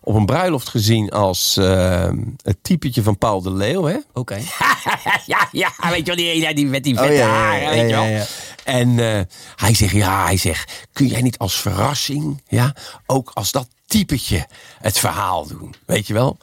[0.00, 2.10] op een bruiloft gezien als uh,
[2.42, 3.88] het typetje van Paul de Leeuw.
[3.88, 4.00] Oké.
[4.14, 4.44] Okay.
[5.26, 7.96] ja, ja, weet je wel, die, die met die vette oh, ja, haren, weet je
[7.96, 8.26] wel.
[8.64, 9.20] En uh,
[9.56, 12.74] hij zegt, ja, hij zegt, kun jij niet als verrassing, ja,
[13.06, 14.46] ook als dat typetje
[14.80, 16.38] het verhaal doen, weet je wel?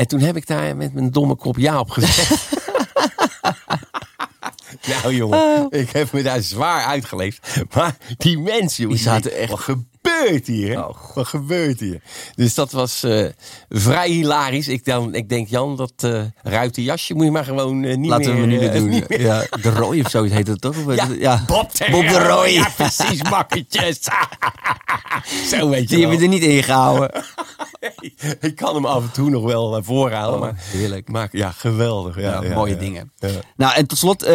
[0.00, 2.52] En toen heb ik daar met mijn domme kop ja op gezegd.
[5.02, 7.62] nou jongen, ik heb me daar zwaar uitgeleefd.
[7.74, 9.58] Maar die mensen, die zaten echt
[10.20, 10.88] gebeurt hier?
[10.88, 12.00] Oh, Wat gebeurt hier?
[12.34, 13.26] Dus dat was uh,
[13.68, 14.68] vrij hilarisch.
[14.68, 18.10] Ik, dan, ik denk, Jan, dat uh, ruite jasje moet je maar gewoon uh, niet
[18.10, 18.58] Laten meer...
[18.62, 19.18] Laten we nu doen.
[19.26, 20.94] Ja, de rooi of zo heet het toch?
[20.94, 21.42] Ja, ja.
[21.46, 22.50] Bob, de, Bob de.
[22.52, 23.98] Ja, precies, makketjes.
[25.50, 27.24] zo weet je Die hebben we er niet ingehouden.
[28.40, 30.34] ik kan hem af en toe nog wel voorhalen.
[30.34, 31.08] Oh, maar, heerlijk.
[31.08, 32.20] Maar, ja, geweldig.
[32.20, 33.12] Ja, ja mooie dingen.
[33.56, 34.28] Nou, en tot slot,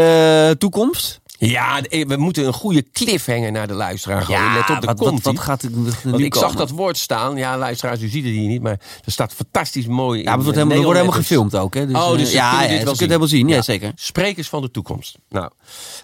[0.60, 1.22] toekomst?
[1.38, 4.42] Ja, eh, we moeten een goede cliffhanger naar de luisteraar gooien.
[4.42, 5.70] Ja, Let op de wat, wat, gaat er
[6.04, 7.36] Want ik zag dat woord staan.
[7.36, 8.62] Ja, luisteraars, u ziet het hier niet.
[8.62, 10.22] Maar er staat fantastisch mooi.
[10.24, 11.74] Ja, het wordt helemaal, wordt helemaal gefilmd ook.
[11.74, 11.88] Hè?
[11.88, 13.48] Dus, oh, dus uh, ja, ja, dit wel het helemaal zien.
[13.48, 13.92] Ja, zeker.
[13.96, 15.18] Sprekers van de toekomst.
[15.30, 15.50] Nou,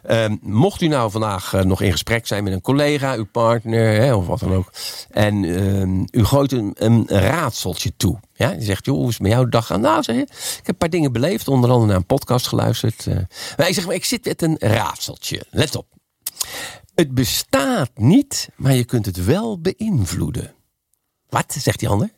[0.09, 4.01] um, mocht u nou vandaag uh, nog in gesprek zijn met een collega, uw partner
[4.01, 4.71] hè, of wat dan ook.
[5.09, 8.19] En um, u gooit een, een raadseltje toe.
[8.42, 9.82] Ja, die zegt, joh, hoe is het met jouw dag gaan?
[9.82, 13.06] Nou, zeg je, ik heb een paar dingen beleefd, onder andere naar een podcast geluisterd.
[13.06, 13.16] Uh,
[13.58, 15.46] maar ik zeg, maar ik zit met een raadseltje.
[15.50, 15.88] Let op.
[16.96, 20.54] Het bestaat niet, maar je kunt het wel beïnvloeden.
[21.30, 22.10] Wat, zegt die ander?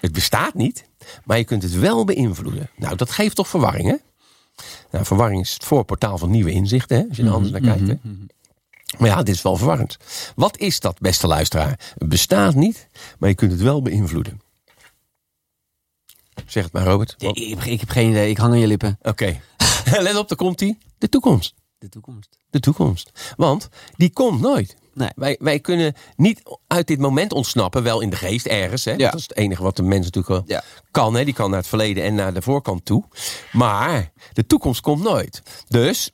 [0.00, 0.84] Het bestaat niet,
[1.24, 2.70] maar je kunt het wel beïnvloeden.
[2.76, 3.96] Nou, dat geeft toch verwarring, hè?
[4.90, 7.04] Nou, verwarring is het voorportaal van nieuwe inzichten, hè?
[7.08, 7.88] als je er anders naar kijkt.
[7.88, 7.94] Hè?
[8.02, 8.26] Mhm, mhm.
[8.98, 9.96] Maar ja, dit is wel verwarrend.
[10.36, 11.94] Wat is dat, beste luisteraar?
[11.98, 12.88] Het bestaat niet,
[13.18, 14.40] maar je kunt het wel beïnvloeden.
[16.46, 17.14] Zeg het maar, Robert.
[17.18, 18.30] ik, ik, heb geen idee.
[18.30, 18.98] Ik hang aan je lippen.
[19.02, 19.40] Oké.
[19.98, 20.78] Let op, daar komt hij.
[20.98, 21.54] De toekomst.
[21.78, 22.38] De toekomst.
[22.50, 23.34] De toekomst.
[23.36, 24.76] Want die komt nooit.
[24.94, 25.10] Nee.
[25.16, 28.84] Wij, wij kunnen niet uit dit moment ontsnappen, wel in de geest ergens.
[28.84, 28.92] Hè?
[28.92, 29.10] Ja.
[29.10, 30.46] Dat is het enige wat de mens natuurlijk
[30.90, 31.14] kan.
[31.14, 31.24] Hè?
[31.24, 33.04] Die kan naar het verleden en naar de voorkant toe.
[33.52, 35.42] Maar de toekomst komt nooit.
[35.68, 36.10] Dus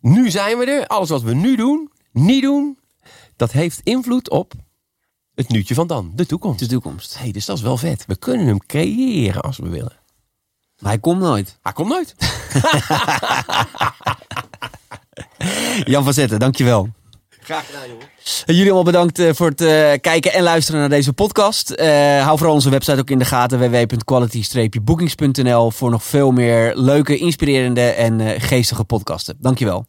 [0.00, 0.86] nu zijn we er.
[0.86, 2.78] Alles wat we nu doen, niet doen,
[3.36, 4.54] dat heeft invloed op
[5.38, 6.58] het nuutje van dan, de toekomst.
[6.58, 7.18] De toekomst.
[7.18, 8.04] hey, dus dat is wel vet.
[8.06, 9.96] We kunnen hem creëren als we willen.
[10.78, 11.58] Maar hij komt nooit.
[11.62, 12.14] Hij komt nooit.
[15.92, 16.88] Jan van Zetten, dankjewel.
[17.28, 18.06] Graag gedaan, jongen.
[18.44, 21.70] Jullie allemaal bedankt eh, voor het uh, kijken en luisteren naar deze podcast.
[21.70, 21.86] Uh,
[22.22, 27.90] hou vooral onze website ook in de gaten: www.quality-bookings.nl voor nog veel meer leuke, inspirerende
[27.90, 29.36] en geestige podcasten.
[29.40, 29.86] Dankjewel.